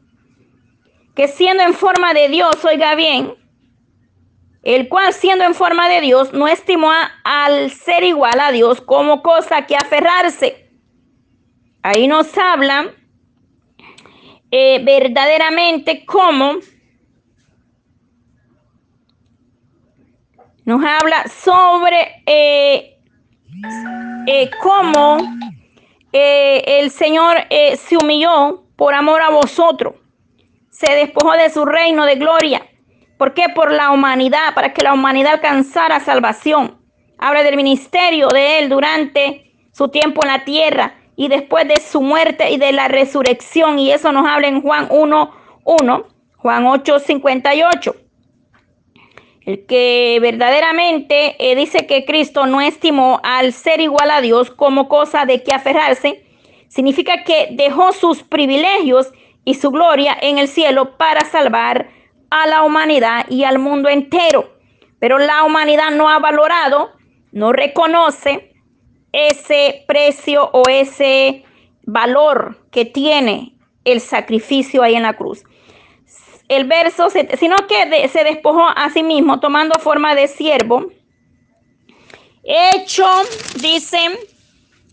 Que 1.14 1.28
siendo 1.28 1.62
en 1.62 1.74
forma 1.74 2.14
de 2.14 2.28
Dios, 2.28 2.64
oiga 2.64 2.94
bien, 2.94 3.34
el 4.62 4.88
cual 4.88 5.12
siendo 5.12 5.44
en 5.44 5.54
forma 5.54 5.88
de 5.88 6.00
Dios 6.00 6.32
no 6.32 6.48
estimó 6.48 6.90
al 7.22 7.70
ser 7.70 8.02
igual 8.02 8.40
a 8.40 8.50
Dios 8.50 8.80
como 8.80 9.22
cosa 9.22 9.66
que 9.66 9.76
aferrarse. 9.76 10.70
Ahí 11.82 12.08
nos 12.08 12.36
habla 12.38 12.94
eh, 14.50 14.82
verdaderamente 14.82 16.06
cómo 16.06 16.54
nos 20.64 20.82
habla 20.82 21.28
sobre 21.28 22.22
eh, 22.24 22.93
eh, 24.26 24.50
cómo 24.62 25.18
eh, 26.12 26.80
el 26.80 26.90
Señor 26.90 27.36
se 27.76 27.96
humilló 27.96 28.64
por 28.76 28.94
amor 28.94 29.22
a 29.22 29.30
vosotros. 29.30 29.94
Se 30.70 30.92
despojó 30.92 31.32
de 31.32 31.50
su 31.50 31.64
reino 31.64 32.04
de 32.04 32.16
gloria. 32.16 32.66
¿Por 33.18 33.32
qué? 33.32 33.44
Por 33.54 33.72
la 33.72 33.90
humanidad, 33.90 34.54
para 34.54 34.72
que 34.72 34.82
la 34.82 34.92
humanidad 34.92 35.34
alcanzara 35.34 36.00
salvación. 36.00 36.78
Habla 37.18 37.42
del 37.42 37.56
ministerio 37.56 38.28
de 38.28 38.58
Él 38.58 38.68
durante 38.68 39.52
su 39.72 39.88
tiempo 39.88 40.20
en 40.24 40.32
la 40.32 40.44
tierra 40.44 40.94
y 41.16 41.28
después 41.28 41.66
de 41.68 41.80
su 41.80 42.00
muerte 42.00 42.50
y 42.50 42.58
de 42.58 42.72
la 42.72 42.88
resurrección. 42.88 43.78
Y 43.78 43.92
eso 43.92 44.12
nos 44.12 44.26
habla 44.26 44.48
en 44.48 44.62
Juan 44.62 44.88
1, 44.90 45.30
1, 45.64 46.06
Juan 46.36 46.66
8, 46.66 46.98
58. 46.98 47.94
El 49.44 49.66
que 49.66 50.18
verdaderamente 50.22 51.36
eh, 51.38 51.54
dice 51.54 51.86
que 51.86 52.06
Cristo 52.06 52.46
no 52.46 52.62
estimó 52.62 53.20
al 53.22 53.52
ser 53.52 53.80
igual 53.80 54.10
a 54.10 54.22
Dios 54.22 54.50
como 54.50 54.88
cosa 54.88 55.26
de 55.26 55.42
que 55.42 55.52
aferrarse, 55.52 56.24
significa 56.68 57.24
que 57.24 57.48
dejó 57.52 57.92
sus 57.92 58.22
privilegios 58.22 59.12
y 59.44 59.54
su 59.54 59.70
gloria 59.70 60.16
en 60.20 60.38
el 60.38 60.48
cielo 60.48 60.96
para 60.96 61.26
salvar 61.26 61.90
a 62.30 62.46
la 62.46 62.62
humanidad 62.62 63.26
y 63.28 63.44
al 63.44 63.58
mundo 63.58 63.90
entero. 63.90 64.56
Pero 64.98 65.18
la 65.18 65.44
humanidad 65.44 65.90
no 65.90 66.08
ha 66.08 66.18
valorado, 66.18 66.92
no 67.30 67.52
reconoce 67.52 68.54
ese 69.12 69.84
precio 69.86 70.48
o 70.52 70.62
ese 70.70 71.44
valor 71.82 72.66
que 72.70 72.86
tiene 72.86 73.56
el 73.84 74.00
sacrificio 74.00 74.82
ahí 74.82 74.94
en 74.94 75.02
la 75.02 75.12
cruz 75.12 75.44
el 76.48 76.64
verso, 76.64 77.08
sino 77.10 77.56
que 77.66 78.08
se 78.08 78.24
despojó 78.24 78.66
a 78.68 78.90
sí 78.90 79.02
mismo 79.02 79.40
tomando 79.40 79.78
forma 79.78 80.14
de 80.14 80.28
siervo, 80.28 80.90
hecho, 82.44 83.06
dice, 83.60 83.98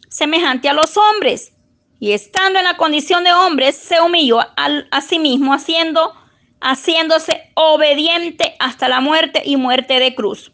semejante 0.09 0.69
a 0.69 0.73
los 0.73 0.95
hombres. 0.97 1.53
Y 1.99 2.13
estando 2.13 2.57
en 2.57 2.65
la 2.65 2.77
condición 2.77 3.23
de 3.23 3.33
hombres, 3.33 3.75
se 3.75 4.01
humilló 4.01 4.39
a, 4.39 5.01
sí 5.01 5.19
mismo, 5.19 5.53
haciendo, 5.53 6.13
haciéndose 6.59 7.51
obediente 7.53 8.55
hasta 8.59 8.87
la 8.89 9.01
muerte 9.01 9.43
y 9.45 9.57
muerte 9.57 9.99
de 9.99 10.15
cruz. 10.15 10.51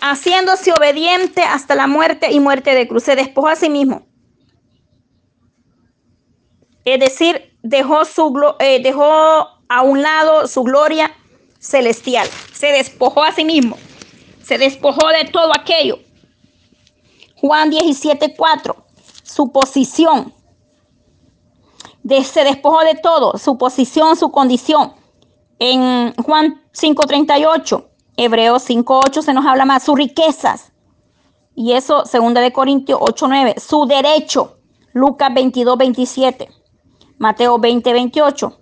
Haciéndose 0.00 0.72
obediente 0.72 1.42
hasta 1.42 1.74
la 1.74 1.86
muerte 1.86 2.30
y 2.30 2.38
muerte 2.38 2.74
de 2.74 2.86
cruz. 2.86 3.02
Se 3.02 3.16
despojó 3.16 3.48
a 3.48 3.56
sí 3.56 3.68
mismo. 3.68 4.06
Es 6.84 7.00
decir, 7.00 7.53
dejó, 7.64 8.04
su, 8.04 8.54
eh, 8.60 8.80
dejó 8.82 9.48
a 9.68 9.82
un 9.82 10.02
lado 10.02 10.46
su 10.46 10.62
gloria 10.62 11.10
celestial. 11.58 12.28
Se 12.52 12.68
despojó 12.68 13.24
a 13.24 13.32
sí 13.32 13.44
mismo. 13.44 13.76
Se 14.44 14.58
despojó 14.58 15.08
de 15.08 15.30
todo 15.30 15.50
aquello. 15.58 15.98
Juan 17.36 17.70
17, 17.70 18.34
4. 18.36 18.76
Su 19.24 19.50
posición. 19.50 20.32
se 22.22 22.44
despojó 22.44 22.80
de 22.84 22.94
todo, 22.94 23.38
su 23.38 23.56
posición, 23.56 24.16
su 24.16 24.30
condición. 24.30 24.92
En 25.58 26.14
Juan 26.22 26.62
5.38, 26.74 27.86
Hebreos 28.16 28.68
5.8 28.68 29.22
se 29.22 29.32
nos 29.32 29.46
habla 29.46 29.64
más, 29.64 29.82
sus 29.82 29.96
riquezas. 29.96 30.72
Y 31.54 31.72
eso, 31.72 32.04
segunda 32.04 32.40
de 32.42 32.52
Corintios 32.52 33.00
8.9, 33.00 33.58
su 33.58 33.86
derecho. 33.86 34.58
Lucas 34.92 35.30
22.27, 35.30 36.48
Mateo 37.18 37.58
20.28. 37.58 38.56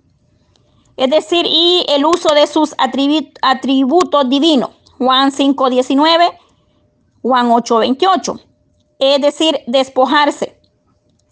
Es 0.95 1.09
decir, 1.09 1.45
y 1.47 1.85
el 1.89 2.05
uso 2.05 2.33
de 2.35 2.47
sus 2.47 2.75
atributos 2.77 4.29
divinos. 4.29 4.69
Juan 4.97 5.31
5.19, 5.31 6.37
Juan 7.21 7.49
8.28. 7.49 8.41
Es 8.99 9.21
decir, 9.21 9.59
despojarse 9.67 10.59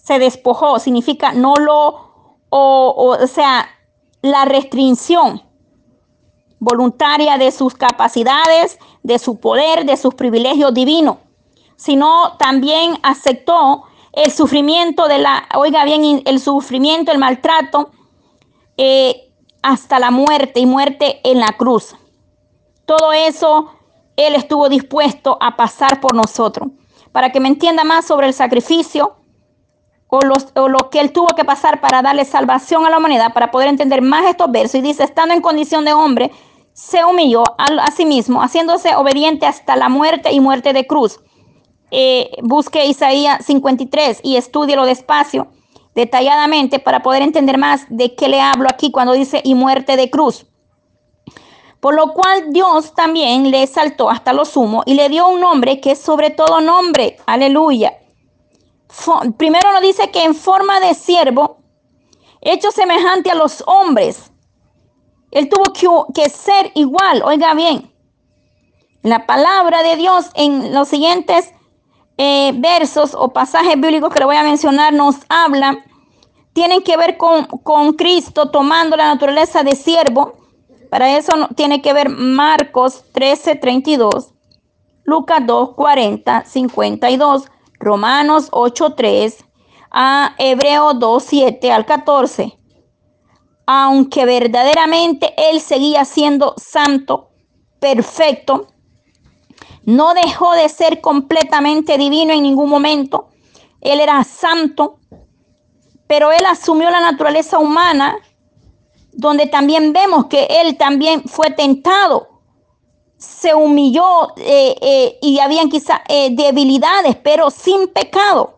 se 0.04 0.20
despojó, 0.20 0.80
significa 0.80 1.32
no 1.32 1.54
lo, 1.56 2.36
o, 2.50 3.18
o, 3.22 3.28
sea, 3.28 3.68
la 4.22 4.46
restricción 4.46 5.42
voluntaria 6.60 7.38
de 7.38 7.52
sus 7.52 7.76
capacidades, 7.76 8.78
de 9.04 9.20
su 9.20 9.40
poder, 9.40 9.86
de 9.86 9.98
sus 9.98 10.16
privilegios 10.16 10.74
divinos, 10.74 11.18
sino 11.76 12.36
también 12.38 12.98
aceptó 13.04 13.84
el 14.14 14.32
sufrimiento 14.32 15.08
de 15.08 15.20
la, 15.20 15.48
oiga 15.56 15.86
bien, 15.86 16.22
el 16.26 16.40
sufrimiento, 16.40 17.12
el 17.12 17.18
maltrato, 17.18 17.92
eh, 18.78 19.32
hasta 19.62 20.00
la 20.00 20.12
muerte 20.12 20.60
y 20.60 20.66
muerte 20.66 21.22
en 21.24 21.40
la 21.40 21.54
cruz. 21.58 21.96
Todo 22.86 23.14
eso 23.14 23.72
Él 24.18 24.36
estuvo 24.36 24.70
dispuesto 24.70 25.38
a 25.40 25.56
pasar 25.56 26.02
por 26.02 26.14
nosotros. 26.14 26.70
Para 27.12 27.32
que 27.32 27.40
me 27.40 27.50
entienda 27.50 27.84
más 27.84 28.06
sobre 28.06 28.28
el 28.28 28.34
sacrificio, 28.34 29.18
o, 30.12 30.68
lo 30.68 30.90
que 30.90 31.00
él 31.00 31.14
tuvo 31.14 31.28
que 31.28 31.46
pasar 31.46 31.80
para 31.80 32.02
darle 32.02 32.26
salvación 32.26 32.86
a 32.86 32.90
la 32.90 32.98
humanidad, 32.98 33.34
para 33.34 33.50
poder 33.50 33.70
entender 33.70 34.02
más 34.02 34.26
estos 34.26 34.52
versos. 34.52 34.76
Y 34.76 34.82
dice, 34.82 35.04
estando 35.06 35.34
en 35.34 35.42
condición 35.42 35.86
de 35.86 35.94
hombre, 35.94 36.32
se 36.74 37.06
humilló 37.06 37.44
a, 37.58 37.92
sí 37.92 38.06
mismo, 38.06 38.42
haciéndose 38.42 38.94
obediente 38.96 39.46
hasta 39.46 39.78
la 39.78 39.88
muerte 39.88 40.34
y 40.34 40.42
muerte 40.42 40.74
de 40.74 40.86
cruz. 40.86 41.22
Eh, 41.92 42.32
busque 42.42 42.86
Isaías 42.86 43.46
53 43.46 44.22
y 44.24 44.38
estudielo 44.38 44.86
despacio, 44.86 45.48
detalladamente, 45.94 46.80
para 46.80 47.04
poder 47.04 47.22
entender 47.22 47.58
más 47.58 47.86
de 47.90 48.16
qué 48.16 48.30
le 48.30 48.42
hablo 48.42 48.68
aquí 48.72 48.92
cuando 48.92 49.14
dice 49.14 49.42
y 49.44 49.54
muerte 49.56 49.98
de 49.98 50.10
cruz. 50.10 50.46
Por 51.80 51.96
lo 51.96 52.14
cual 52.14 52.52
Dios 52.52 52.94
también 52.94 53.52
le 53.52 53.64
exaltó 53.64 54.10
hasta 54.10 54.34
lo 54.34 54.46
sumo 54.46 54.84
y 54.86 54.94
le 54.94 55.10
dio 55.10 55.28
un 55.28 55.42
nombre 55.42 55.82
que 55.82 55.92
es 55.92 56.00
sobre 56.00 56.30
todo 56.30 56.62
nombre. 56.62 57.18
Aleluya 57.26 57.94
primero 59.38 59.72
nos 59.72 59.82
dice 59.82 60.12
que 60.12 60.24
en 60.24 60.36
forma 60.36 60.80
de 60.80 60.94
siervo, 60.94 61.58
hecho 62.42 62.72
semejante 62.72 63.32
a 63.32 63.36
los 63.36 63.64
hombres, 63.68 64.32
él 65.32 65.48
tuvo 65.48 66.08
que, 66.14 66.30
ser 66.30 66.72
igual, 66.76 67.24
oiga 67.24 67.54
bien, 67.54 67.94
la 69.02 69.26
palabra 69.26 69.82
de 69.84 69.96
Dios 69.96 70.30
en 70.36 70.74
los 70.74 70.88
siguientes 70.90 71.54
eh, 72.18 72.52
versos 72.56 73.16
o 73.16 73.30
pasajes 73.30 73.80
bíblicos 73.80 74.14
que 74.14 74.20
le 74.20 74.26
voy 74.26 74.36
a 74.36 74.44
mencionar 74.44 74.94
nos 74.94 75.18
habla, 75.30 75.84
tienen 76.54 76.82
que 76.82 76.98
ver 76.98 77.18
con, 77.18 77.46
con 77.46 77.94
Cristo 77.94 78.50
tomando 78.50 78.98
la 78.98 79.06
naturaleza 79.06 79.64
de 79.64 79.76
siervo. 79.76 80.36
Para 80.90 81.18
eso 81.18 81.32
tiene 81.56 81.82
que 81.82 81.94
ver 81.94 82.10
Marcos 82.10 83.06
13, 83.14 83.56
32, 83.56 84.34
Lucas 85.06 85.42
2, 85.46 85.74
40, 85.76 86.44
52. 86.46 87.46
Romanos 87.82 88.52
8.3 88.52 89.44
a 89.90 90.36
Hebreo 90.38 90.94
2.7 90.94 91.72
al 91.72 91.86
14. 91.86 92.58
Aunque 93.66 94.26
verdaderamente 94.26 95.34
Él 95.38 95.60
seguía 95.60 96.06
siendo 96.06 96.54
santo, 96.58 97.32
perfecto, 97.80 98.68
no 99.84 100.14
dejó 100.14 100.54
de 100.54 100.70
ser 100.70 101.02
completamente 101.02 101.98
divino 101.98 102.34
en 102.34 102.44
ningún 102.44 102.70
momento. 102.70 103.30
Él 103.82 104.00
era 104.00 104.24
santo, 104.24 105.00
pero 106.08 106.32
Él 106.32 106.46
asumió 106.48 106.90
la 106.90 107.00
naturaleza 107.00 107.58
humana, 107.60 108.18
donde 109.14 109.48
también 109.48 109.94
vemos 109.94 110.26
que 110.26 110.48
Él 110.50 110.78
también 110.78 111.24
fue 111.24 111.52
tentado 111.52 112.32
se 113.22 113.54
humilló 113.54 114.34
eh, 114.38 114.76
eh, 114.82 115.20
y 115.22 115.38
habían 115.40 115.70
quizá 115.70 116.02
eh, 116.08 116.36
debilidades, 116.36 117.16
pero 117.18 117.52
sin 117.52 117.88
pecado. 117.88 118.58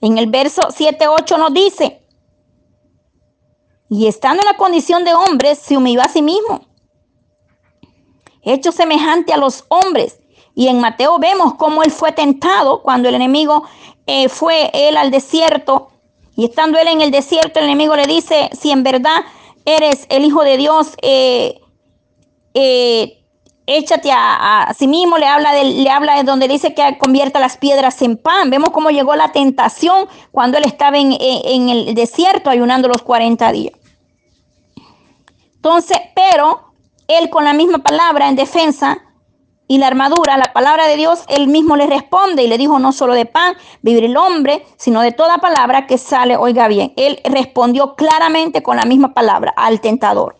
En 0.00 0.16
el 0.16 0.28
verso 0.30 0.62
7-8 0.62 1.36
nos 1.36 1.52
dice, 1.52 2.00
y 3.88 4.06
estando 4.06 4.42
en 4.42 4.46
la 4.46 4.56
condición 4.56 5.04
de 5.04 5.12
hombre, 5.12 5.56
se 5.56 5.76
humilló 5.76 6.02
a 6.02 6.08
sí 6.08 6.22
mismo, 6.22 6.68
hecho 8.42 8.70
semejante 8.70 9.32
a 9.32 9.36
los 9.36 9.64
hombres. 9.68 10.19
Y 10.54 10.68
en 10.68 10.80
Mateo 10.80 11.18
vemos 11.18 11.54
cómo 11.54 11.82
él 11.82 11.90
fue 11.90 12.12
tentado 12.12 12.82
cuando 12.82 13.08
el 13.08 13.14
enemigo 13.14 13.64
fue 14.28 14.70
él 14.74 14.96
al 14.96 15.10
desierto. 15.10 15.88
Y 16.36 16.46
estando 16.46 16.78
él 16.78 16.88
en 16.88 17.00
el 17.00 17.10
desierto, 17.10 17.60
el 17.60 17.66
enemigo 17.66 17.94
le 17.94 18.06
dice, 18.06 18.50
si 18.58 18.70
en 18.70 18.82
verdad 18.82 19.24
eres 19.64 20.06
el 20.08 20.24
Hijo 20.24 20.42
de 20.42 20.56
Dios, 20.56 20.96
eh, 21.02 21.60
échate 23.66 24.10
a, 24.12 24.74
sí 24.76 24.88
mismo, 24.88 25.18
le 25.18 25.26
habla, 25.26 25.52
de, 25.52 25.64
le 25.64 25.90
habla 25.90 26.16
de 26.16 26.24
donde 26.24 26.48
dice 26.48 26.74
que 26.74 26.98
convierta 26.98 27.38
las 27.38 27.56
piedras 27.56 28.00
en 28.02 28.16
pan. 28.16 28.50
Vemos 28.50 28.70
cómo 28.70 28.90
llegó 28.90 29.14
la 29.16 29.32
tentación 29.32 30.08
cuando 30.32 30.58
él 30.58 30.64
estaba 30.64 30.98
en, 30.98 31.16
en 31.20 31.68
el 31.68 31.94
desierto 31.94 32.50
ayunando 32.50 32.88
los 32.88 33.02
40 33.02 33.52
días. 33.52 33.74
Entonces, 35.56 35.98
pero 36.14 36.72
él 37.06 37.28
con 37.28 37.44
la 37.44 37.52
misma 37.52 37.78
palabra 37.78 38.28
en 38.28 38.36
defensa 38.36 39.02
y 39.70 39.78
la 39.78 39.86
armadura, 39.86 40.36
la 40.36 40.52
palabra 40.52 40.88
de 40.88 40.96
Dios, 40.96 41.20
él 41.28 41.46
mismo 41.46 41.76
le 41.76 41.86
responde 41.86 42.42
y 42.42 42.48
le 42.48 42.58
dijo, 42.58 42.80
no 42.80 42.90
solo 42.90 43.14
de 43.14 43.24
pan 43.24 43.54
vivir 43.82 44.02
el 44.02 44.16
hombre, 44.16 44.66
sino 44.76 45.00
de 45.00 45.12
toda 45.12 45.38
palabra 45.38 45.86
que 45.86 45.96
sale, 45.96 46.36
oiga 46.36 46.66
bien. 46.66 46.92
Él 46.96 47.20
respondió 47.22 47.94
claramente 47.94 48.64
con 48.64 48.78
la 48.78 48.82
misma 48.82 49.14
palabra 49.14 49.54
al 49.56 49.80
tentador. 49.80 50.36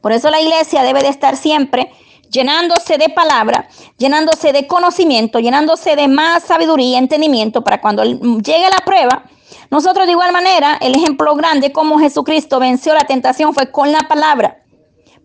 Por 0.00 0.12
eso 0.12 0.30
la 0.30 0.40
iglesia 0.40 0.84
debe 0.84 1.02
de 1.02 1.10
estar 1.10 1.36
siempre 1.36 1.92
llenándose 2.30 2.96
de 2.96 3.10
palabra, 3.10 3.68
llenándose 3.98 4.54
de 4.54 4.66
conocimiento, 4.66 5.38
llenándose 5.38 5.94
de 5.94 6.08
más 6.08 6.44
sabiduría 6.44 6.92
y 6.92 6.94
entendimiento 6.96 7.62
para 7.62 7.82
cuando 7.82 8.04
llegue 8.04 8.70
la 8.70 8.82
prueba. 8.86 9.24
Nosotros 9.70 10.06
de 10.06 10.12
igual 10.12 10.32
manera, 10.32 10.78
el 10.80 10.94
ejemplo 10.94 11.34
grande 11.34 11.72
como 11.72 11.98
Jesucristo 11.98 12.58
venció 12.58 12.94
la 12.94 13.04
tentación 13.04 13.52
fue 13.52 13.70
con 13.70 13.92
la 13.92 14.08
palabra. 14.08 14.62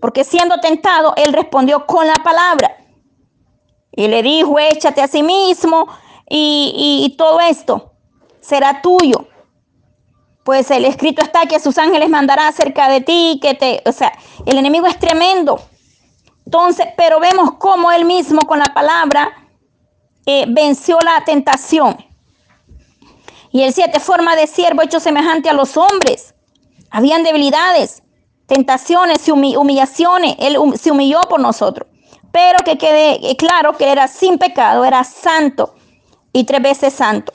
Porque 0.04 0.26
siendo 0.26 0.60
tentado, 0.60 1.14
él 1.16 1.32
respondió 1.32 1.86
con 1.86 2.06
la 2.06 2.16
palabra. 2.16 2.76
Y 3.90 4.10
le 4.10 4.22
dijo, 4.22 4.60
échate 4.60 5.02
a 5.02 5.08
sí 5.08 5.24
mismo 5.24 5.88
y, 6.30 7.16
todo 7.18 7.40
esto 7.40 7.94
será 8.42 8.82
tuyo 8.82 9.30
pues 10.44 10.70
el 10.72 10.84
escrito 10.84 11.22
está 11.22 11.46
que 11.46 11.58
sus 11.58 11.78
ángeles 11.78 12.10
mandará 12.10 12.52
cerca 12.52 12.90
de 12.90 13.00
ti, 13.00 13.40
que 13.42 13.54
te, 13.54 13.82
o 13.86 13.94
sea, 13.94 14.12
el 14.46 14.58
enemigo 14.58 14.88
es 14.88 15.00
tremendo. 15.00 15.62
Entonces, 16.46 16.88
pero 16.98 17.22
vemos 17.22 17.54
cómo 17.54 17.90
él 17.90 18.04
mismo 18.04 18.42
con 18.42 18.60
la 18.60 18.74
palabra 18.74 19.48
eh, 20.26 20.44
venció 20.50 21.00
la 21.00 21.24
tentación. 21.24 21.96
Y 23.54 23.64
el 23.64 23.74
siete, 23.74 24.02
forma 24.02 24.36
de 24.36 24.48
siervo 24.48 24.82
hecho 24.82 25.00
semejante 25.00 25.50
a 25.50 25.54
los 25.54 25.78
hombres. 25.78 26.36
Habían 26.90 27.24
debilidades, 27.24 28.03
tentaciones, 28.48 29.28
humillaciones. 29.28 30.36
Él 30.40 30.58
se 30.80 30.92
humilló 30.92 31.22
por 31.22 31.40
nosotros. 31.40 31.88
Pero 32.32 32.60
que 32.66 32.78
quede 32.78 33.36
claro 33.38 33.78
que 33.78 33.92
era 33.92 34.08
sin 34.08 34.38
pecado, 34.38 34.86
era 34.86 35.04
santo 35.04 35.76
y 36.32 36.46
tres 36.46 36.62
veces 36.62 36.94
santo 36.94 37.32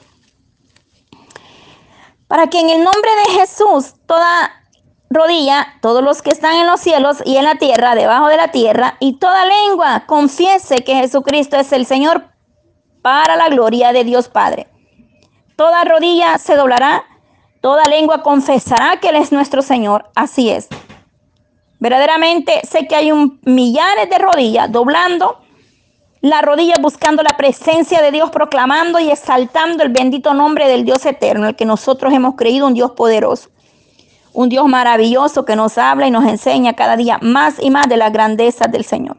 para 2.29 2.45
que 2.47 2.59
en 2.59 2.69
el 2.69 2.83
nombre 2.83 3.09
de 3.25 3.39
Jesús 3.39 3.95
toda 4.05 4.51
rodilla, 5.09 5.67
todos 5.81 6.03
los 6.03 6.21
que 6.21 6.29
están 6.29 6.55
en 6.57 6.67
los 6.67 6.79
cielos 6.79 7.17
y 7.25 7.37
en 7.37 7.43
la 7.43 7.55
tierra, 7.55 7.95
debajo 7.95 8.27
de 8.27 8.37
la 8.37 8.49
tierra, 8.49 8.97
y 8.99 9.13
toda 9.13 9.47
lengua 9.47 10.03
confiese 10.05 10.83
que 10.83 10.93
Jesucristo 10.93 11.57
es 11.57 11.71
el 11.73 11.87
Señor 11.87 12.25
para 13.01 13.35
la 13.35 13.49
gloria 13.49 13.91
de 13.93 14.03
Dios 14.03 14.29
Padre. 14.29 14.67
Toda 15.55 15.83
rodilla 15.85 16.37
se 16.37 16.55
doblará, 16.55 17.03
toda 17.61 17.83
lengua 17.85 18.21
confesará 18.21 18.99
que 18.99 19.09
Él 19.09 19.15
es 19.15 19.31
nuestro 19.31 19.63
Señor. 19.63 20.11
Así 20.13 20.51
es. 20.51 20.69
Verdaderamente 21.79 22.61
sé 22.69 22.87
que 22.87 22.95
hay 22.95 23.11
un 23.11 23.39
millares 23.43 24.09
de 24.09 24.17
rodillas 24.17 24.71
doblando 24.71 25.39
la 26.21 26.41
rodilla 26.41 26.75
buscando 26.81 27.23
la 27.23 27.37
presencia 27.37 28.01
de 28.01 28.11
Dios, 28.11 28.29
proclamando 28.29 28.99
y 28.99 29.09
exaltando 29.09 29.83
el 29.83 29.89
bendito 29.89 30.33
nombre 30.33 30.67
del 30.67 30.83
Dios 30.83 31.05
eterno, 31.05 31.47
el 31.47 31.55
que 31.55 31.65
nosotros 31.65 32.13
hemos 32.13 32.35
creído, 32.35 32.67
un 32.67 32.73
Dios 32.73 32.91
poderoso, 32.91 33.49
un 34.33 34.49
Dios 34.49 34.67
maravilloso 34.67 35.45
que 35.45 35.55
nos 35.55 35.77
habla 35.77 36.07
y 36.07 36.11
nos 36.11 36.25
enseña 36.25 36.73
cada 36.73 36.97
día 36.97 37.19
más 37.21 37.55
y 37.61 37.69
más 37.69 37.87
de 37.87 37.97
la 37.97 38.09
grandeza 38.09 38.67
del 38.67 38.83
Señor. 38.83 39.17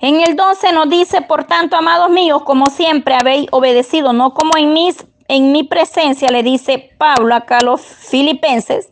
En 0.00 0.20
el 0.20 0.34
12 0.34 0.72
nos 0.72 0.88
dice, 0.88 1.20
por 1.20 1.44
tanto, 1.44 1.76
amados 1.76 2.10
míos, 2.10 2.42
como 2.44 2.70
siempre 2.70 3.14
habéis 3.14 3.48
obedecido, 3.52 4.12
no 4.12 4.32
como 4.32 4.52
en 4.56 4.72
mis 4.72 4.96
en 5.28 5.52
mi 5.52 5.62
presencia, 5.64 6.28
le 6.30 6.42
dice 6.42 6.90
Pablo 6.98 7.34
acá 7.34 7.58
a 7.58 7.64
los 7.64 7.80
filipenses, 7.80 8.90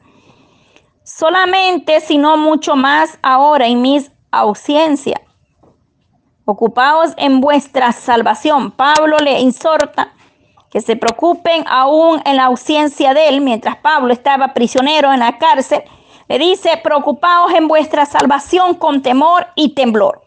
solamente, 1.16 2.00
sino 2.00 2.36
mucho 2.36 2.76
más 2.76 3.18
ahora 3.22 3.66
en 3.66 3.82
mis 3.82 4.10
ausencia. 4.30 5.20
Ocupaos 6.44 7.12
en 7.16 7.40
vuestra 7.40 7.92
salvación. 7.92 8.70
Pablo 8.70 9.18
le 9.18 9.40
insorta 9.40 10.12
que 10.70 10.80
se 10.80 10.94
preocupen 10.96 11.64
aún 11.66 12.22
en 12.24 12.36
la 12.36 12.44
ausencia 12.44 13.12
de 13.12 13.28
él, 13.28 13.40
mientras 13.40 13.76
Pablo 13.76 14.12
estaba 14.12 14.54
prisionero 14.54 15.12
en 15.12 15.18
la 15.20 15.36
cárcel. 15.38 15.82
Le 16.28 16.38
dice, 16.38 16.80
preocupaos 16.82 17.52
en 17.54 17.66
vuestra 17.66 18.06
salvación 18.06 18.74
con 18.74 19.02
temor 19.02 19.48
y 19.56 19.74
temblor. 19.74 20.22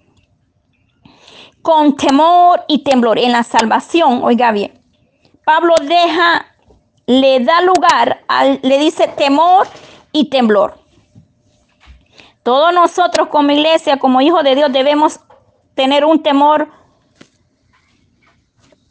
Con 1.62 1.96
temor 1.96 2.66
y 2.68 2.84
temblor. 2.84 3.18
En 3.18 3.32
la 3.32 3.44
salvación, 3.44 4.22
oiga 4.22 4.52
bien, 4.52 4.82
Pablo 5.46 5.76
deja, 5.82 6.46
le 7.06 7.40
da 7.40 7.62
lugar, 7.62 8.26
le 8.62 8.78
dice 8.80 9.08
temor 9.08 9.66
y 10.14 10.30
temblor. 10.30 10.80
Todos 12.44 12.74
nosotros 12.74 13.28
como 13.30 13.52
iglesia, 13.52 13.98
como 13.98 14.22
hijos 14.22 14.44
de 14.44 14.56
Dios, 14.56 14.72
debemos 14.72 15.20
tener 15.76 16.06
un 16.06 16.22
temor, 16.22 16.70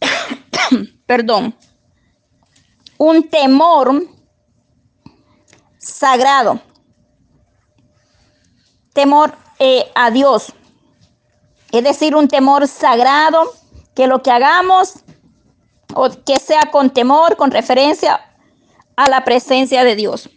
perdón, 1.07 1.55
un 2.99 3.29
temor 3.29 4.03
sagrado, 5.79 6.61
temor 8.93 9.35
eh, 9.59 9.91
a 9.95 10.11
Dios, 10.11 10.53
es 11.71 11.85
decir, 11.85 12.17
un 12.17 12.29
temor 12.29 12.67
sagrado, 12.69 13.53
que 13.95 14.07
lo 14.07 14.23
que 14.23 14.31
hagamos 14.31 15.05
o 15.95 16.09
que 16.25 16.39
sea 16.39 16.71
con 16.71 16.91
temor, 16.91 17.37
con 17.37 17.51
referencia 17.51 18.21
a 18.97 19.09
la 19.09 19.25
presencia 19.25 19.85
de 19.85 19.95
Dios. 19.95 20.31